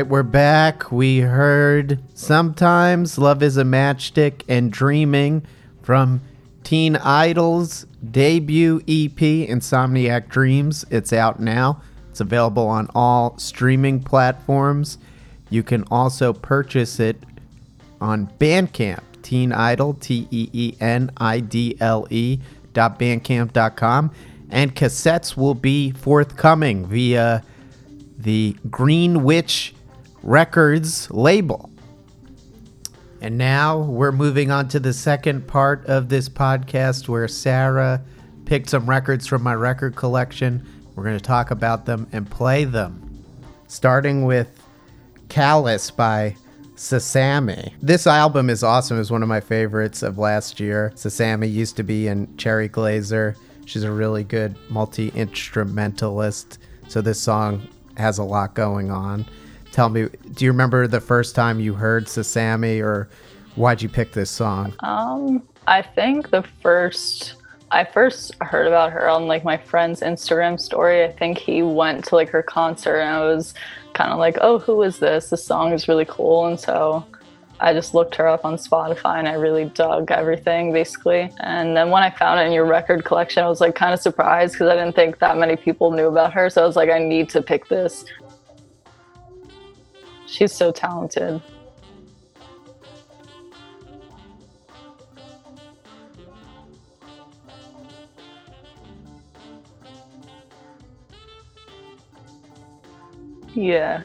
Right, 0.00 0.08
we're 0.08 0.22
back. 0.22 0.90
We 0.90 1.18
heard 1.18 2.02
Sometimes 2.14 3.18
Love 3.18 3.42
is 3.42 3.58
a 3.58 3.64
Matchstick 3.64 4.44
and 4.48 4.72
Dreaming 4.72 5.44
from 5.82 6.22
Teen 6.64 6.96
Idle's 6.96 7.84
debut 8.10 8.78
EP, 8.88 9.18
Insomniac 9.18 10.30
Dreams. 10.30 10.86
It's 10.88 11.12
out 11.12 11.38
now. 11.38 11.82
It's 12.08 12.20
available 12.20 12.66
on 12.66 12.88
all 12.94 13.36
streaming 13.36 14.02
platforms. 14.02 14.96
You 15.50 15.62
can 15.62 15.84
also 15.90 16.32
purchase 16.32 16.98
it 16.98 17.22
on 18.00 18.26
Bandcamp, 18.38 19.02
Teen 19.20 19.52
Idle, 19.52 19.92
T 20.00 20.26
E 20.30 20.48
E 20.54 20.76
N 20.80 21.10
I 21.18 21.40
D 21.40 21.76
L 21.78 22.06
E 22.08 22.40
dot 22.72 22.98
bandcamp.com. 22.98 24.10
And 24.48 24.74
cassettes 24.74 25.36
will 25.36 25.54
be 25.54 25.90
forthcoming 25.90 26.86
via 26.86 27.44
the 28.16 28.56
Green 28.70 29.24
Witch 29.24 29.74
Records 30.22 31.10
label. 31.10 31.70
And 33.22 33.36
now 33.36 33.78
we're 33.78 34.12
moving 34.12 34.50
on 34.50 34.68
to 34.68 34.80
the 34.80 34.92
second 34.92 35.46
part 35.46 35.84
of 35.86 36.08
this 36.08 36.28
podcast 36.28 37.08
where 37.08 37.28
Sarah 37.28 38.02
picked 38.44 38.70
some 38.70 38.88
records 38.88 39.26
from 39.26 39.42
my 39.42 39.54
record 39.54 39.94
collection. 39.94 40.66
We're 40.94 41.04
going 41.04 41.18
to 41.18 41.24
talk 41.24 41.50
about 41.50 41.86
them 41.86 42.06
and 42.12 42.30
play 42.30 42.64
them. 42.64 43.24
Starting 43.68 44.24
with 44.24 44.48
Callous 45.28 45.90
by 45.90 46.36
Sasami. 46.74 47.72
This 47.82 48.06
album 48.06 48.48
is 48.48 48.62
awesome. 48.62 48.98
It's 48.98 49.10
one 49.10 49.22
of 49.22 49.28
my 49.28 49.40
favorites 49.40 50.02
of 50.02 50.18
last 50.18 50.58
year. 50.58 50.92
Sasami 50.96 51.52
used 51.52 51.76
to 51.76 51.82
be 51.82 52.08
in 52.08 52.36
Cherry 52.36 52.68
Glazerr. 52.68 53.36
She's 53.66 53.84
a 53.84 53.92
really 53.92 54.24
good 54.24 54.56
multi 54.70 55.10
instrumentalist. 55.10 56.58
So 56.88 57.00
this 57.00 57.20
song 57.20 57.68
has 57.96 58.18
a 58.18 58.24
lot 58.24 58.54
going 58.54 58.90
on. 58.90 59.26
Tell 59.72 59.88
me, 59.88 60.08
do 60.34 60.44
you 60.44 60.50
remember 60.50 60.86
the 60.86 61.00
first 61.00 61.34
time 61.34 61.60
you 61.60 61.74
heard 61.74 62.06
Sasami 62.06 62.82
or 62.82 63.08
why'd 63.54 63.82
you 63.82 63.88
pick 63.88 64.12
this 64.12 64.30
song? 64.30 64.74
Um, 64.80 65.42
I 65.66 65.82
think 65.82 66.30
the 66.30 66.42
first 66.62 67.34
I 67.72 67.84
first 67.84 68.34
heard 68.40 68.66
about 68.66 68.90
her 68.90 69.08
on 69.08 69.28
like 69.28 69.44
my 69.44 69.56
friend's 69.56 70.00
Instagram 70.00 70.58
story. 70.58 71.04
I 71.04 71.12
think 71.12 71.38
he 71.38 71.62
went 71.62 72.04
to 72.06 72.16
like 72.16 72.28
her 72.30 72.42
concert 72.42 72.98
and 72.98 73.08
I 73.08 73.24
was 73.24 73.54
kind 73.94 74.10
of 74.10 74.18
like, 74.18 74.38
"Oh, 74.40 74.58
who 74.58 74.82
is 74.82 74.98
this? 74.98 75.30
This 75.30 75.44
song 75.44 75.72
is 75.72 75.86
really 75.86 76.06
cool." 76.06 76.46
And 76.46 76.58
so 76.58 77.04
I 77.60 77.72
just 77.72 77.94
looked 77.94 78.16
her 78.16 78.26
up 78.26 78.44
on 78.44 78.56
Spotify 78.56 79.18
and 79.18 79.28
I 79.28 79.34
really 79.34 79.66
dug 79.66 80.10
everything 80.10 80.72
basically. 80.72 81.30
And 81.40 81.76
then 81.76 81.90
when 81.90 82.02
I 82.02 82.10
found 82.10 82.40
it 82.40 82.44
in 82.44 82.52
your 82.52 82.64
record 82.64 83.04
collection, 83.04 83.44
I 83.44 83.48
was 83.48 83.60
like 83.60 83.74
kind 83.76 83.94
of 83.94 84.00
surprised 84.00 84.54
because 84.54 84.68
I 84.68 84.74
didn't 84.74 84.96
think 84.96 85.18
that 85.18 85.36
many 85.36 85.56
people 85.56 85.92
knew 85.92 86.08
about 86.08 86.32
her. 86.32 86.50
So 86.50 86.62
I 86.62 86.66
was 86.66 86.74
like, 86.74 86.90
I 86.90 86.98
need 86.98 87.28
to 87.30 87.42
pick 87.42 87.68
this. 87.68 88.04
She's 90.30 90.52
so 90.52 90.70
talented. 90.70 91.42
Yeah. 103.54 104.04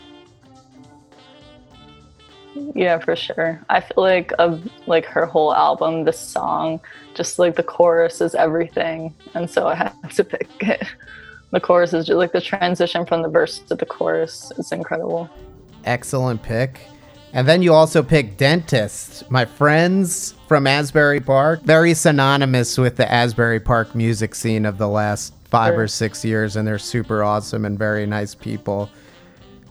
Yeah, 2.74 2.98
for 2.98 3.16
sure. 3.16 3.62
I 3.70 3.82
feel 3.82 3.92
like 3.98 4.34
of 4.40 4.68
like 4.88 5.06
her 5.06 5.28
whole 5.28 5.54
album, 5.54 6.06
the 6.06 6.12
song, 6.12 6.82
just 7.14 7.38
like 7.38 7.56
the 7.56 7.64
chorus 7.64 8.20
is 8.20 8.34
everything, 8.34 9.14
and 9.36 9.50
so 9.50 9.68
I 9.68 9.76
had 9.76 9.94
to 10.16 10.24
pick 10.24 10.50
it. 10.62 10.88
The 11.52 11.60
chorus 11.60 11.94
is 11.94 12.08
just 12.08 12.18
like 12.18 12.32
the 12.32 12.42
transition 12.42 13.06
from 13.06 13.22
the 13.22 13.30
verse 13.30 13.60
to 13.60 13.76
the 13.76 13.86
chorus 13.86 14.52
is 14.58 14.72
incredible. 14.72 15.30
Excellent 15.86 16.42
pick. 16.44 16.80
And 17.34 17.48
then 17.48 17.62
you 17.62 17.74
also 17.74 18.02
pick 18.02 18.38
Dentist, 18.38 19.30
my 19.30 19.44
friends 19.44 20.36
from 20.48 20.68
Asbury 20.68 21.20
Park, 21.20 21.62
very 21.64 21.94
synonymous 21.94 22.78
with 22.78 22.96
the 22.96 23.12
Asbury 23.12 23.60
Park 23.60 23.94
music 23.94 24.34
scene 24.36 24.66
of 24.66 24.78
the 24.78 24.88
last 24.88 25.34
five 25.50 25.74
Sure. 25.74 25.84
or 25.84 25.88
six 25.88 26.24
years, 26.24 26.56
and 26.56 26.66
they're 26.68 26.80
super 26.80 27.24
awesome 27.24 27.66
and 27.66 27.78
very 27.78 28.06
nice 28.06 28.34
people. 28.34 28.90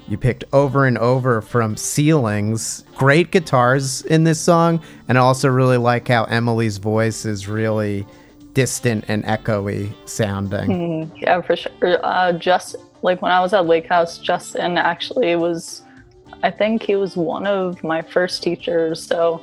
You 0.08 0.18
picked 0.18 0.44
over 0.52 0.84
and 0.84 0.98
over 0.98 1.40
from 1.40 1.76
Ceilings. 1.78 2.84
Great 2.96 3.30
guitars 3.30 4.02
in 4.02 4.24
this 4.24 4.38
song, 4.38 4.82
and 5.08 5.16
I 5.16 5.22
also 5.22 5.48
really 5.48 5.78
like 5.78 6.06
how 6.08 6.24
Emily's 6.24 6.76
voice 6.76 7.24
is 7.24 7.48
really 7.48 8.06
distant 8.52 9.06
and 9.08 9.24
echoey 9.24 9.94
sounding. 10.04 11.10
Yeah, 11.16 11.40
for 11.40 11.56
sure. 11.56 11.72
Uh, 11.82 12.32
just 12.32 12.76
like 13.00 13.22
when 13.22 13.32
I 13.32 13.40
was 13.40 13.54
at 13.54 13.64
Lake 13.66 13.86
House, 13.88 14.18
Justin 14.18 14.76
actually 14.76 15.34
was, 15.36 15.82
I 16.45 16.51
think 16.51 16.82
he 16.82 16.95
was 16.95 17.16
one 17.16 17.47
of 17.47 17.82
my 17.82 18.03
first 18.03 18.42
teachers. 18.42 19.03
So 19.03 19.42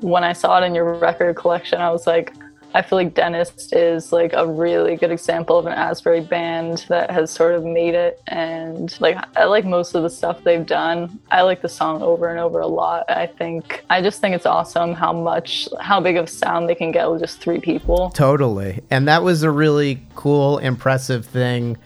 when 0.00 0.24
I 0.24 0.32
saw 0.32 0.58
it 0.58 0.64
in 0.64 0.74
your 0.74 0.94
record 0.94 1.36
collection, 1.36 1.82
I 1.82 1.90
was 1.90 2.06
like, 2.06 2.32
I 2.72 2.80
feel 2.80 2.96
like 2.96 3.12
Dentist 3.12 3.74
is 3.74 4.10
like 4.10 4.32
a 4.32 4.46
really 4.46 4.96
good 4.96 5.10
example 5.10 5.58
of 5.58 5.66
an 5.66 5.74
Asbury 5.74 6.22
band 6.22 6.86
that 6.88 7.10
has 7.10 7.30
sort 7.30 7.54
of 7.56 7.64
made 7.64 7.94
it. 7.94 8.22
And 8.28 8.98
like, 9.02 9.18
I 9.36 9.44
like 9.44 9.66
most 9.66 9.94
of 9.94 10.02
the 10.02 10.08
stuff 10.08 10.42
they've 10.42 10.64
done. 10.64 11.20
I 11.30 11.42
like 11.42 11.60
the 11.60 11.68
song 11.68 12.00
over 12.00 12.30
and 12.30 12.40
over 12.40 12.60
a 12.60 12.66
lot. 12.66 13.10
I 13.10 13.26
think, 13.26 13.84
I 13.90 14.00
just 14.00 14.22
think 14.22 14.34
it's 14.34 14.46
awesome 14.46 14.94
how 14.94 15.12
much, 15.12 15.68
how 15.78 16.00
big 16.00 16.16
of 16.16 16.30
sound 16.30 16.70
they 16.70 16.74
can 16.74 16.90
get 16.90 17.10
with 17.10 17.20
just 17.20 17.42
three 17.42 17.60
people. 17.60 18.08
Totally. 18.12 18.80
And 18.88 19.06
that 19.08 19.22
was 19.22 19.42
a 19.42 19.50
really 19.50 20.00
cool, 20.14 20.56
impressive 20.56 21.26
thing 21.26 21.76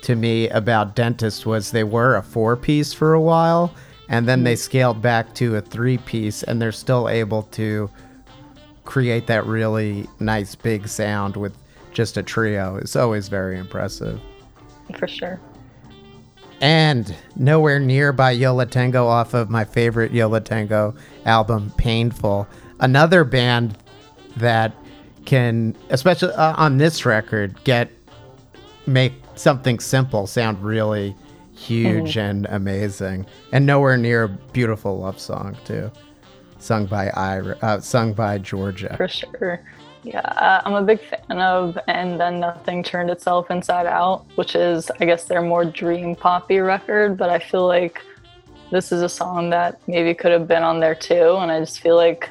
to 0.00 0.16
me 0.16 0.48
about 0.48 0.96
Dentist 0.96 1.44
was 1.44 1.72
they 1.72 1.84
were 1.84 2.16
a 2.16 2.22
four 2.22 2.56
piece 2.56 2.94
for 2.94 3.12
a 3.12 3.20
while 3.20 3.74
and 4.08 4.26
then 4.26 4.44
they 4.44 4.56
scaled 4.56 5.02
back 5.02 5.34
to 5.34 5.56
a 5.56 5.60
three 5.60 5.98
piece 5.98 6.42
and 6.42 6.60
they're 6.60 6.72
still 6.72 7.08
able 7.08 7.42
to 7.42 7.90
create 8.84 9.26
that 9.26 9.44
really 9.46 10.06
nice 10.18 10.54
big 10.54 10.88
sound 10.88 11.36
with 11.36 11.54
just 11.92 12.16
a 12.16 12.22
trio. 12.22 12.76
It's 12.76 12.96
always 12.96 13.28
very 13.28 13.58
impressive. 13.58 14.20
For 14.98 15.06
sure. 15.06 15.38
And 16.60 17.14
Nowhere 17.36 17.78
Near 17.78 18.12
by 18.12 18.32
Yo 18.32 18.54
La 18.54 18.64
Tengo 18.64 19.06
off 19.06 19.34
of 19.34 19.50
my 19.50 19.64
favorite 19.64 20.12
Yo 20.12 20.28
La 20.28 20.40
Tengo 20.40 20.94
album, 21.24 21.72
Painful. 21.76 22.48
Another 22.80 23.24
band 23.24 23.76
that 24.36 24.72
can, 25.24 25.76
especially 25.90 26.32
uh, 26.32 26.54
on 26.56 26.78
this 26.78 27.04
record, 27.04 27.62
get 27.64 27.90
make 28.86 29.12
something 29.34 29.78
simple 29.78 30.26
sound 30.26 30.62
really 30.64 31.14
huge 31.58 32.16
and 32.16 32.46
amazing. 32.50 33.26
And 33.52 33.66
Nowhere 33.66 33.96
Near 33.96 34.24
a 34.24 34.28
beautiful 34.28 34.98
love 34.98 35.18
song 35.18 35.56
too, 35.64 35.90
sung 36.58 36.86
by 36.86 37.10
Ira, 37.10 37.56
uh, 37.62 37.80
sung 37.80 38.12
by 38.12 38.38
Georgia. 38.38 38.94
For 38.96 39.08
sure. 39.08 39.60
Yeah, 40.04 40.20
uh, 40.20 40.62
I'm 40.64 40.74
a 40.74 40.82
big 40.82 41.00
fan 41.00 41.40
of 41.40 41.76
And 41.88 42.20
Then 42.20 42.38
Nothing 42.38 42.82
Turned 42.82 43.10
Itself 43.10 43.50
Inside 43.50 43.86
Out, 43.86 44.24
which 44.36 44.54
is, 44.54 44.90
I 45.00 45.04
guess, 45.04 45.24
their 45.24 45.42
more 45.42 45.64
dream 45.64 46.14
poppy 46.14 46.60
record, 46.60 47.16
but 47.16 47.30
I 47.30 47.40
feel 47.40 47.66
like 47.66 48.00
this 48.70 48.92
is 48.92 49.02
a 49.02 49.08
song 49.08 49.50
that 49.50 49.80
maybe 49.88 50.14
could 50.14 50.30
have 50.30 50.46
been 50.46 50.62
on 50.62 50.78
there 50.78 50.94
too. 50.94 51.36
And 51.36 51.50
I 51.50 51.58
just 51.58 51.80
feel 51.80 51.96
like 51.96 52.30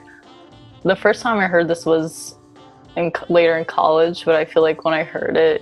the 0.83 0.95
first 0.95 1.21
time 1.21 1.39
I 1.39 1.47
heard 1.47 1.67
this 1.67 1.85
was 1.85 2.35
in, 2.95 3.11
later 3.27 3.57
in 3.57 3.65
college, 3.65 4.23
but 4.23 4.35
I 4.35 4.45
feel 4.45 4.63
like 4.63 4.85
when 4.85 4.93
I 4.93 5.03
heard 5.03 5.35
it, 5.35 5.61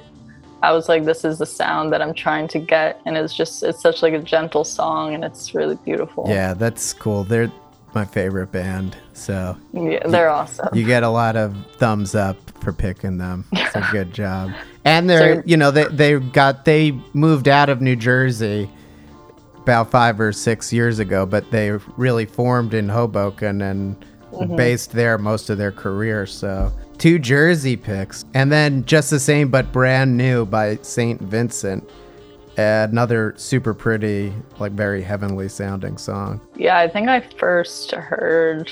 I 0.66 0.72
was 0.72 0.90
like, 0.90 1.06
this 1.06 1.24
is 1.24 1.38
the 1.38 1.46
sound 1.46 1.94
that 1.94 2.02
I'm 2.02 2.14
trying 2.14 2.48
to 2.50 2.60
get. 2.60 3.00
And 3.06 3.16
it's 3.16 3.34
just, 3.36 3.62
it's 3.64 3.82
such 3.82 4.02
like 4.02 4.14
a 4.14 4.20
gentle 4.22 4.64
song 4.64 5.14
and 5.14 5.24
it's 5.24 5.54
really 5.54 5.76
beautiful. 5.86 6.26
Yeah, 6.28 6.54
that's 6.56 6.92
cool. 6.94 7.24
They're 7.24 7.52
my 7.94 8.04
favorite 8.04 8.52
band, 8.52 8.98
so 9.14 9.56
Yeah, 9.72 10.06
they're 10.08 10.30
awesome. 10.30 10.68
You 10.74 10.86
get 10.86 11.04
a 11.04 11.10
lot 11.10 11.36
of 11.38 11.56
thumbs 11.78 12.16
up 12.16 12.38
for 12.62 12.74
picking 12.74 13.18
them. 13.18 13.46
It's 13.54 13.76
a 13.76 13.88
good 13.92 14.12
job. 14.14 14.52
And 14.84 15.10
they're, 15.10 15.36
So- 15.38 15.44
you 15.46 15.56
know, 15.58 15.72
they 15.72 15.86
they 15.86 16.20
got 16.20 16.66
they 16.66 16.92
moved 17.14 17.48
out 17.48 17.70
of 17.70 17.82
New 17.82 17.96
Jersey 17.96 18.70
about 19.58 19.90
5 19.92 20.20
or 20.20 20.32
6 20.32 20.74
years 20.74 21.00
ago, 21.00 21.26
but 21.26 21.50
they 21.52 21.72
really 21.98 22.26
formed 22.26 22.74
in 22.74 22.88
Hoboken 22.90 23.62
and 23.62 23.96
based 24.56 24.92
there 24.92 25.18
most 25.18 25.50
of 25.50 25.58
their 25.58 25.72
career, 25.72 26.26
so 26.26 26.72
two 26.98 27.20
Jersey 27.20 27.76
picks. 27.76 28.26
And 28.34 28.52
then 28.52 28.86
just 28.86 29.10
the 29.10 29.20
same 29.20 29.50
but 29.50 29.72
brand 29.72 30.16
new 30.16 30.46
by 30.46 30.78
St. 30.78 31.22
Vincent. 31.22 31.90
Another 32.58 33.34
super 33.36 33.74
pretty, 33.74 34.34
like 34.60 34.72
very 34.72 35.02
heavenly 35.02 35.50
sounding 35.50 35.98
song. 35.98 36.40
Yeah, 36.56 36.78
I 36.78 36.88
think 36.88 37.10
I 37.10 37.20
first 37.20 37.92
heard 37.92 38.72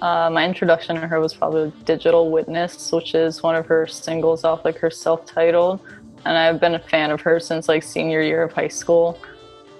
uh, 0.00 0.30
my 0.30 0.44
introduction 0.44 0.96
to 0.96 1.06
her 1.06 1.18
was 1.18 1.34
probably 1.34 1.72
Digital 1.84 2.30
Witness, 2.30 2.92
which 2.92 3.14
is 3.14 3.42
one 3.42 3.56
of 3.56 3.66
her 3.66 3.86
singles 3.86 4.44
off 4.44 4.64
like 4.64 4.78
her 4.78 4.90
self-titled, 4.90 5.80
and 6.24 6.36
I've 6.36 6.60
been 6.60 6.74
a 6.74 6.78
fan 6.78 7.10
of 7.10 7.20
her 7.22 7.40
since 7.40 7.68
like 7.68 7.82
senior 7.82 8.20
year 8.20 8.42
of 8.42 8.52
high 8.52 8.68
school. 8.68 9.18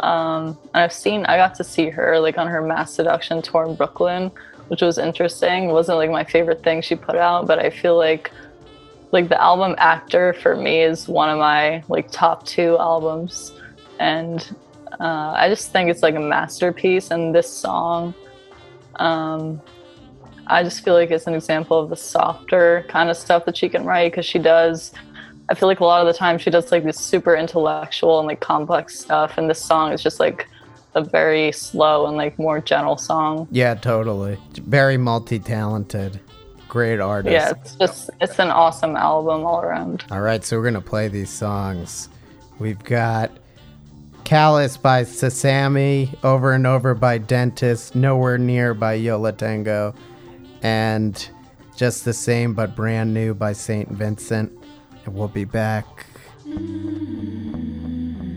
Um, 0.01 0.59
and 0.75 0.83
I've 0.83 0.93
seen, 0.93 1.25
I 1.27 1.37
got 1.37 1.55
to 1.57 1.65
see 1.65 1.91
her 1.91 2.19
like 2.19 2.39
on 2.39 2.47
her 2.49 2.63
Masseduction 2.63 3.43
tour 3.43 3.67
in 3.67 3.77
Brooklyn, 3.77 4.31
which 4.69 4.83
was 4.83 4.99
interesting. 4.99 5.71
It 5.71 5.73
wasn't 5.73 5.99
like 5.99 6.11
my 6.11 6.25
favorite 6.25 6.63
thing 6.63 6.83
she 6.83 6.95
put 6.95 7.17
out, 7.17 7.47
but 7.47 7.59
I 7.59 7.71
feel 7.71 7.97
like 7.97 8.31
like 9.13 9.29
the 9.29 9.41
album 9.41 9.75
Actor 9.79 10.35
for 10.43 10.57
me 10.57 10.83
is 10.83 11.09
one 11.09 11.31
of 11.31 11.39
my 11.39 11.83
like 11.89 12.11
top 12.11 12.45
two 12.45 12.77
albums, 12.79 13.53
and 13.99 14.47
Uh, 15.01 15.35
I 15.37 15.49
just 15.51 15.73
think 15.73 15.91
it's 15.91 16.03
like 16.03 16.15
a 16.15 16.21
masterpiece, 16.21 17.11
and 17.11 17.35
this 17.35 17.51
song, 17.51 18.15
um, 18.95 19.61
I 20.47 20.63
just 20.63 20.85
feel 20.85 20.95
like 20.95 21.11
it's 21.11 21.27
an 21.27 21.35
example 21.35 21.77
of 21.79 21.91
the 21.91 21.97
softer 21.97 22.85
kind 22.89 23.11
of 23.11 23.17
stuff 23.17 23.45
that 23.45 23.57
she 23.57 23.69
can 23.69 23.85
write 23.85 24.13
because 24.13 24.25
she 24.25 24.39
does. 24.39 24.93
I 25.51 25.55
feel 25.55 25.69
like 25.69 25.81
a 25.81 25.85
lot 25.85 26.01
of 26.01 26.07
the 26.07 26.19
time 26.19 26.39
she 26.39 26.51
does 26.51 26.73
like 26.73 26.85
this 26.85 26.99
super 26.99 27.37
intellectual 27.37 28.21
and 28.21 28.29
like 28.29 28.41
complex 28.41 28.99
stuff, 28.99 29.37
and 29.39 29.51
this 29.51 29.63
song 29.63 29.93
is 29.93 30.03
just 30.03 30.19
like 30.19 30.49
a 30.97 31.05
very 31.05 31.53
slow 31.53 32.07
and 32.07 32.17
like 32.17 32.39
more 32.39 32.61
gentle 32.61 32.97
song. 32.97 33.47
Yeah, 33.51 33.75
totally. 33.75 34.39
Very 34.55 34.97
multi-talented. 34.97 36.19
Great 36.69 37.01
artist. 37.01 37.33
Yeah, 37.33 37.51
it's 37.51 37.77
just 37.77 38.11
it's 38.21 38.39
an 38.39 38.51
awesome 38.51 38.97
album 38.97 39.45
all 39.45 39.61
around. 39.61 40.05
All 40.11 40.23
right, 40.23 40.43
so 40.43 40.57
we're 40.57 40.65
gonna 40.65 40.81
play 40.81 41.09
these 41.09 41.31
songs. 41.31 42.09
We've 42.59 42.83
got 42.83 43.31
Callous 44.25 44.77
by 44.79 45.05
Sasami, 45.05 46.13
Over 46.25 46.53
and 46.53 46.67
Over 46.67 46.95
by 46.95 47.19
Dentist, 47.19 47.95
Nowhere 47.95 48.39
Near 48.39 48.75
by 48.75 48.95
Yo 48.95 49.21
La 49.21 49.31
Tengo, 49.31 49.95
and 50.63 51.29
Just 51.77 52.07
the 52.07 52.15
Same 52.15 52.55
but 52.55 52.75
Brand 52.75 53.13
New 53.13 53.35
by 53.35 53.53
St. 53.53 53.89
Vincent. 53.91 54.51
And 55.05 55.15
we'll 55.15 55.29
be 55.29 55.45
back. 55.45 56.07
I 56.49 58.36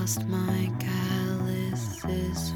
lost 0.00 0.26
my 0.28 0.72
calluses 0.78 2.49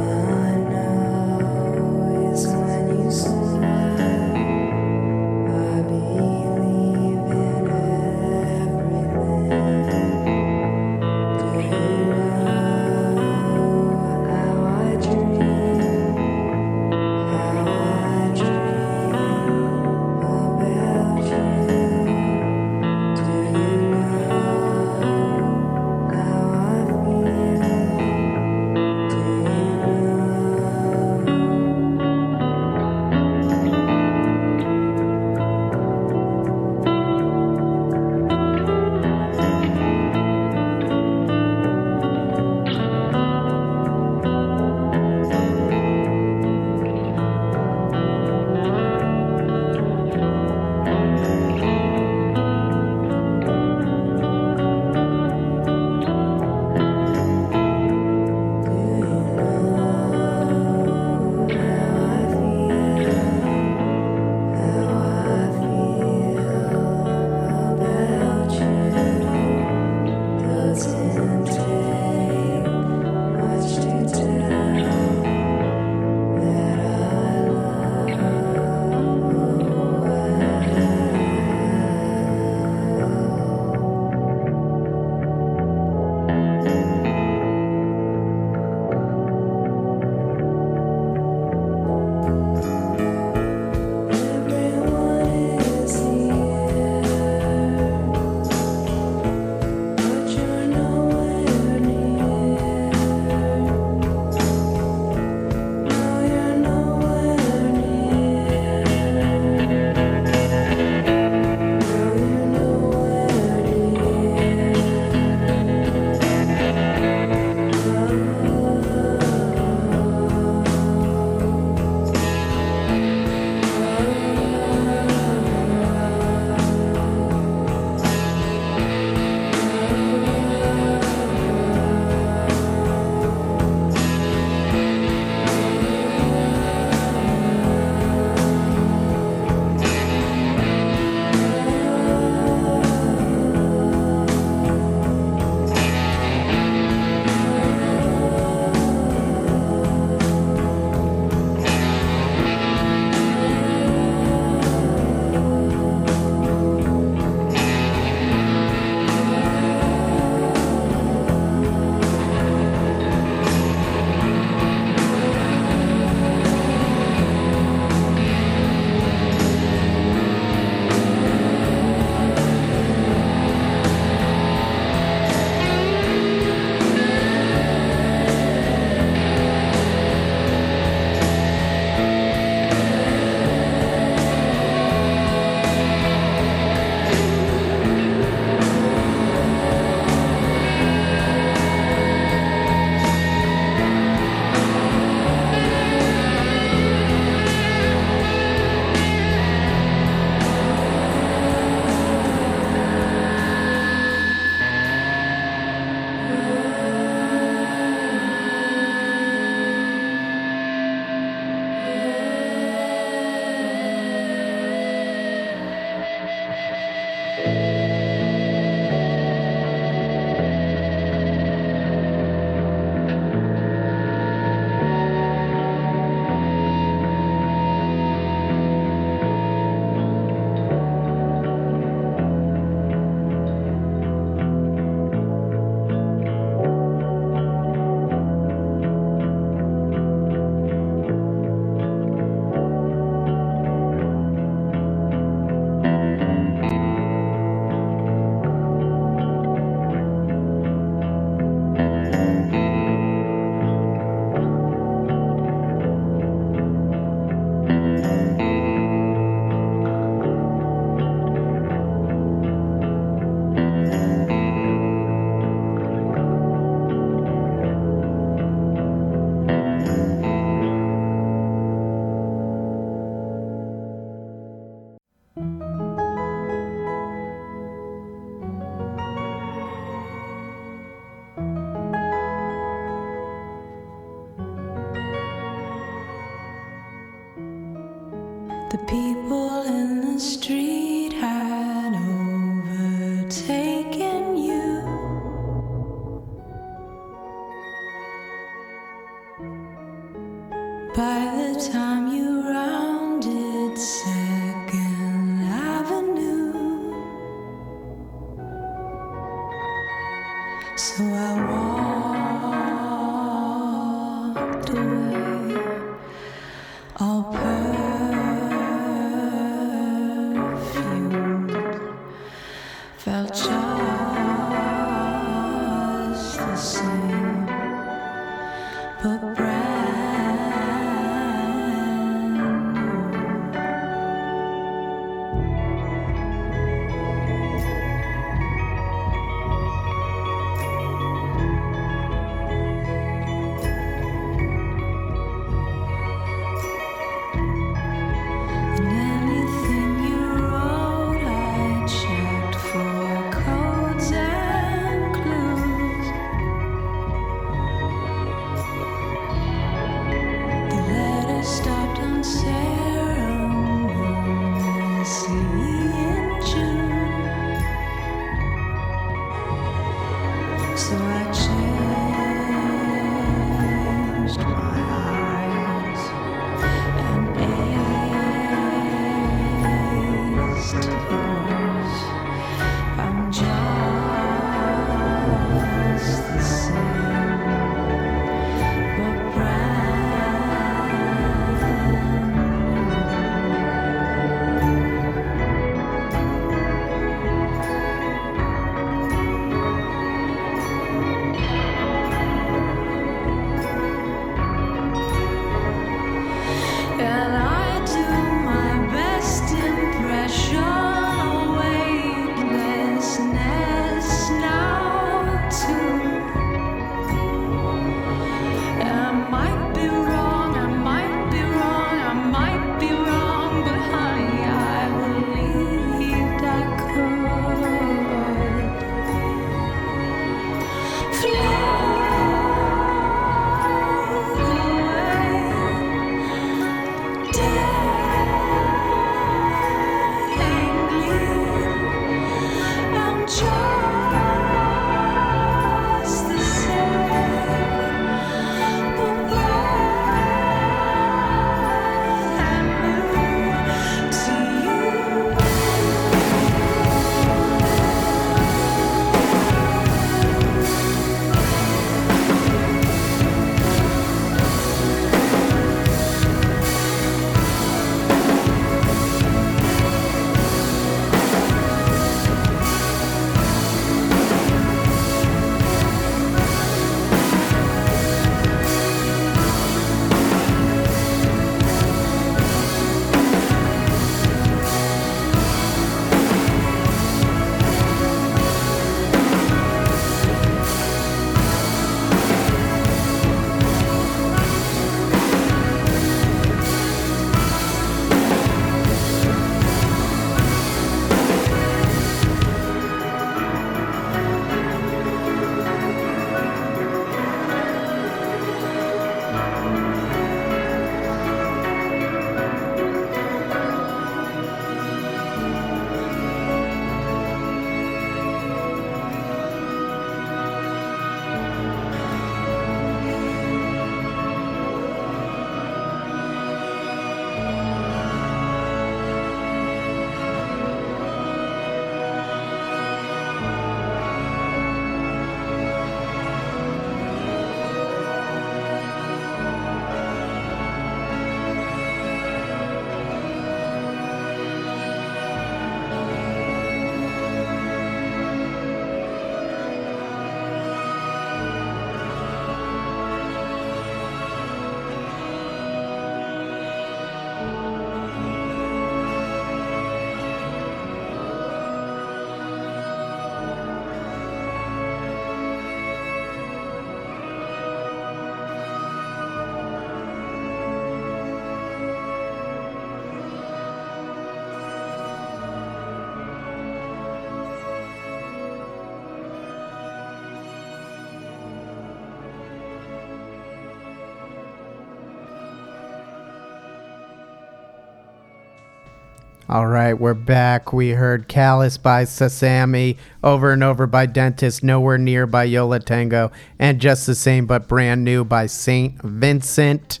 All 589.50 589.66
right, 589.66 589.94
we're 589.94 590.12
back. 590.12 590.74
We 590.74 590.90
heard 590.90 591.26
Callous 591.26 591.78
by 591.78 592.04
Sasami, 592.04 592.98
Over 593.24 593.52
and 593.52 593.64
Over 593.64 593.86
by 593.86 594.04
Dentist, 594.04 594.62
Nowhere 594.62 594.98
Near 594.98 595.26
by 595.26 595.44
Yo 595.44 595.66
La 595.66 595.78
Tengo, 595.78 596.30
and 596.58 596.78
Just 596.78 597.06
the 597.06 597.14
Same 597.14 597.46
but 597.46 597.66
Brand 597.66 598.04
New 598.04 598.24
by 598.26 598.44
St. 598.44 599.00
Vincent. 599.00 600.00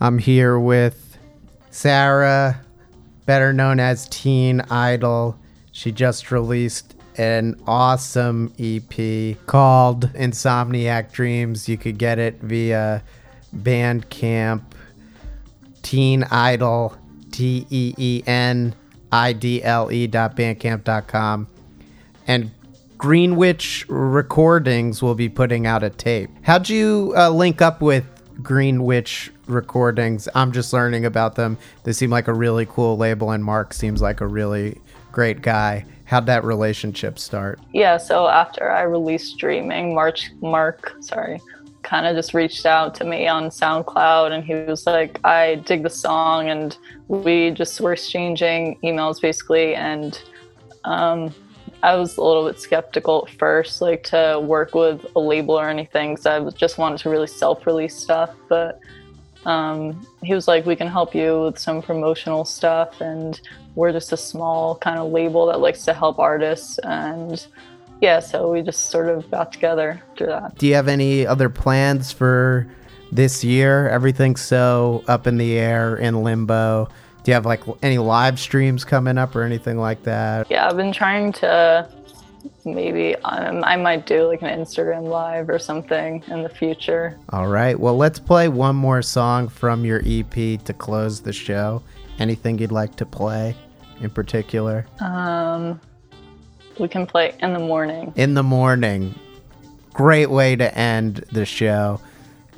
I'm 0.00 0.18
here 0.18 0.58
with 0.58 1.16
Sarah, 1.70 2.60
better 3.24 3.52
known 3.52 3.78
as 3.78 4.08
Teen 4.08 4.62
Idle. 4.62 5.38
She 5.70 5.92
just 5.92 6.32
released 6.32 6.96
an 7.18 7.54
awesome 7.68 8.52
EP 8.58 9.36
called 9.46 10.12
Insomniac 10.14 11.12
Dreams. 11.12 11.68
You 11.68 11.78
could 11.78 11.98
get 11.98 12.18
it 12.18 12.40
via 12.40 13.04
Bandcamp, 13.54 14.64
Teen 15.82 16.24
Idle, 16.24 16.98
T 17.30 17.64
E 17.70 17.94
E 17.96 18.22
N 18.26 18.74
I 19.10 19.32
D 19.32 19.62
L 19.62 19.88
dot 20.08 20.38
And 22.26 22.50
Greenwich 22.96 23.86
Recordings 23.88 25.00
will 25.00 25.14
be 25.14 25.28
putting 25.28 25.66
out 25.66 25.82
a 25.82 25.90
tape. 25.90 26.30
How'd 26.42 26.68
you 26.68 27.14
uh, 27.16 27.30
link 27.30 27.62
up 27.62 27.80
with 27.80 28.04
Greenwich 28.42 29.30
Recordings? 29.46 30.28
I'm 30.34 30.52
just 30.52 30.72
learning 30.72 31.04
about 31.04 31.36
them. 31.36 31.58
They 31.84 31.92
seem 31.92 32.10
like 32.10 32.28
a 32.28 32.34
really 32.34 32.66
cool 32.66 32.96
label, 32.96 33.30
and 33.30 33.44
Mark 33.44 33.72
seems 33.72 34.02
like 34.02 34.20
a 34.20 34.26
really 34.26 34.80
great 35.12 35.42
guy. 35.42 35.86
How'd 36.04 36.26
that 36.26 36.42
relationship 36.42 37.18
start? 37.18 37.60
Yeah, 37.72 37.98
so 37.98 38.28
after 38.28 38.70
I 38.70 38.82
released 38.82 39.38
Dreaming, 39.38 39.94
March 39.94 40.30
Mark, 40.40 40.96
sorry, 41.00 41.40
kind 41.88 42.06
of 42.06 42.14
just 42.14 42.34
reached 42.34 42.66
out 42.66 42.94
to 42.96 43.04
me 43.04 43.26
on 43.26 43.44
SoundCloud 43.44 44.32
and 44.32 44.44
he 44.44 44.54
was 44.54 44.86
like, 44.86 45.18
I 45.24 45.54
dig 45.70 45.82
the 45.82 45.90
song 46.06 46.50
and 46.50 46.76
we 47.08 47.50
just 47.50 47.80
were 47.80 47.94
exchanging 47.94 48.78
emails 48.82 49.22
basically 49.22 49.74
and 49.74 50.20
um 50.84 51.34
I 51.82 51.94
was 51.94 52.16
a 52.16 52.22
little 52.22 52.44
bit 52.48 52.60
skeptical 52.60 53.26
at 53.26 53.38
first, 53.38 53.80
like 53.80 54.02
to 54.04 54.40
work 54.42 54.74
with 54.74 55.06
a 55.14 55.20
label 55.20 55.54
or 55.54 55.68
anything, 55.68 56.14
because 56.14 56.26
I 56.26 56.50
just 56.50 56.76
wanted 56.76 56.98
to 57.02 57.10
really 57.10 57.28
self-release 57.28 57.94
stuff. 57.94 58.34
But 58.48 58.80
um, 59.46 60.04
he 60.24 60.34
was 60.34 60.48
like, 60.48 60.66
"We 60.66 60.74
can 60.74 60.88
help 60.88 61.14
you 61.14 61.44
with 61.44 61.58
some 61.58 61.80
promotional 61.80 62.44
stuff, 62.44 63.00
and 63.00 63.40
we're 63.76 63.92
just 63.92 64.12
a 64.12 64.16
small 64.16 64.74
kind 64.74 64.98
of 64.98 65.12
label 65.12 65.46
that 65.46 65.60
likes 65.60 65.84
to 65.84 65.94
help 65.94 66.18
artists." 66.18 66.80
And 66.80 67.46
yeah, 68.00 68.20
so 68.20 68.52
we 68.52 68.62
just 68.62 68.90
sort 68.90 69.08
of 69.08 69.30
got 69.30 69.52
together 69.52 70.02
through 70.16 70.28
that. 70.28 70.56
Do 70.58 70.66
you 70.66 70.74
have 70.74 70.88
any 70.88 71.26
other 71.26 71.48
plans 71.48 72.12
for 72.12 72.66
this 73.10 73.42
year? 73.42 73.88
Everything's 73.88 74.40
so 74.40 75.04
up 75.08 75.26
in 75.26 75.38
the 75.38 75.58
air, 75.58 75.96
in 75.96 76.22
limbo. 76.22 76.88
Do 77.24 77.30
you 77.30 77.34
have 77.34 77.46
like 77.46 77.62
any 77.82 77.98
live 77.98 78.38
streams 78.38 78.84
coming 78.84 79.18
up 79.18 79.34
or 79.34 79.42
anything 79.42 79.78
like 79.78 80.04
that? 80.04 80.50
Yeah, 80.50 80.68
I've 80.68 80.76
been 80.76 80.92
trying 80.92 81.32
to 81.34 81.88
maybe 82.64 83.16
um, 83.16 83.64
I 83.64 83.76
might 83.76 84.06
do 84.06 84.26
like 84.26 84.42
an 84.42 84.48
Instagram 84.48 85.08
live 85.08 85.48
or 85.48 85.58
something 85.58 86.22
in 86.28 86.42
the 86.42 86.48
future. 86.48 87.18
All 87.30 87.48
right. 87.48 87.78
Well, 87.78 87.96
let's 87.96 88.18
play 88.18 88.48
one 88.48 88.76
more 88.76 89.02
song 89.02 89.48
from 89.48 89.84
your 89.84 90.02
EP 90.06 90.32
to 90.64 90.72
close 90.72 91.20
the 91.20 91.32
show. 91.32 91.82
Anything 92.18 92.58
you'd 92.58 92.72
like 92.72 92.96
to 92.96 93.06
play 93.06 93.56
in 94.00 94.10
particular? 94.10 94.86
Um, 95.00 95.80
we 96.78 96.88
can 96.88 97.06
play 97.06 97.34
in 97.40 97.52
the 97.52 97.58
morning. 97.58 98.12
In 98.16 98.34
the 98.34 98.42
morning. 98.42 99.14
Great 99.92 100.30
way 100.30 100.56
to 100.56 100.76
end 100.76 101.24
the 101.32 101.44
show. 101.44 102.00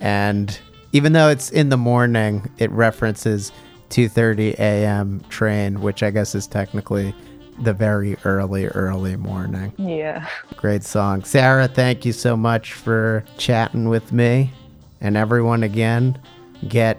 And 0.00 0.58
even 0.92 1.12
though 1.12 1.28
it's 1.28 1.50
in 1.50 1.68
the 1.68 1.76
morning, 1.76 2.50
it 2.58 2.70
references 2.70 3.52
2:30 3.90 4.54
a.m. 4.58 5.22
train, 5.28 5.80
which 5.80 6.02
I 6.02 6.10
guess 6.10 6.34
is 6.34 6.46
technically 6.46 7.14
the 7.60 7.72
very 7.72 8.16
early 8.24 8.66
early 8.68 9.16
morning. 9.16 9.72
Yeah. 9.76 10.26
Great 10.56 10.82
song. 10.82 11.24
Sarah, 11.24 11.68
thank 11.68 12.04
you 12.04 12.12
so 12.12 12.36
much 12.36 12.72
for 12.72 13.24
chatting 13.36 13.88
with 13.88 14.12
me. 14.12 14.52
And 15.00 15.16
everyone 15.16 15.62
again, 15.62 16.18
get 16.68 16.98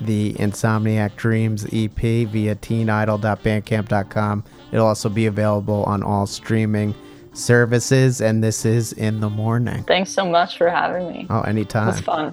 the 0.00 0.34
Insomniac 0.34 1.16
Dreams 1.16 1.64
EP 1.72 1.96
via 1.98 2.54
teenidle.bandcamp.com. 2.56 4.44
It'll 4.74 4.86
also 4.88 5.08
be 5.08 5.26
available 5.26 5.84
on 5.84 6.02
all 6.02 6.26
streaming 6.26 6.94
services. 7.32 8.20
And 8.20 8.42
this 8.42 8.64
is 8.64 8.92
In 8.92 9.20
the 9.20 9.30
Morning. 9.30 9.84
Thanks 9.84 10.10
so 10.10 10.26
much 10.26 10.58
for 10.58 10.68
having 10.68 11.08
me. 11.08 11.26
Oh, 11.30 11.40
It 11.42 11.48
anytime. 11.48 11.86
was 11.86 12.00
fun. 12.00 12.32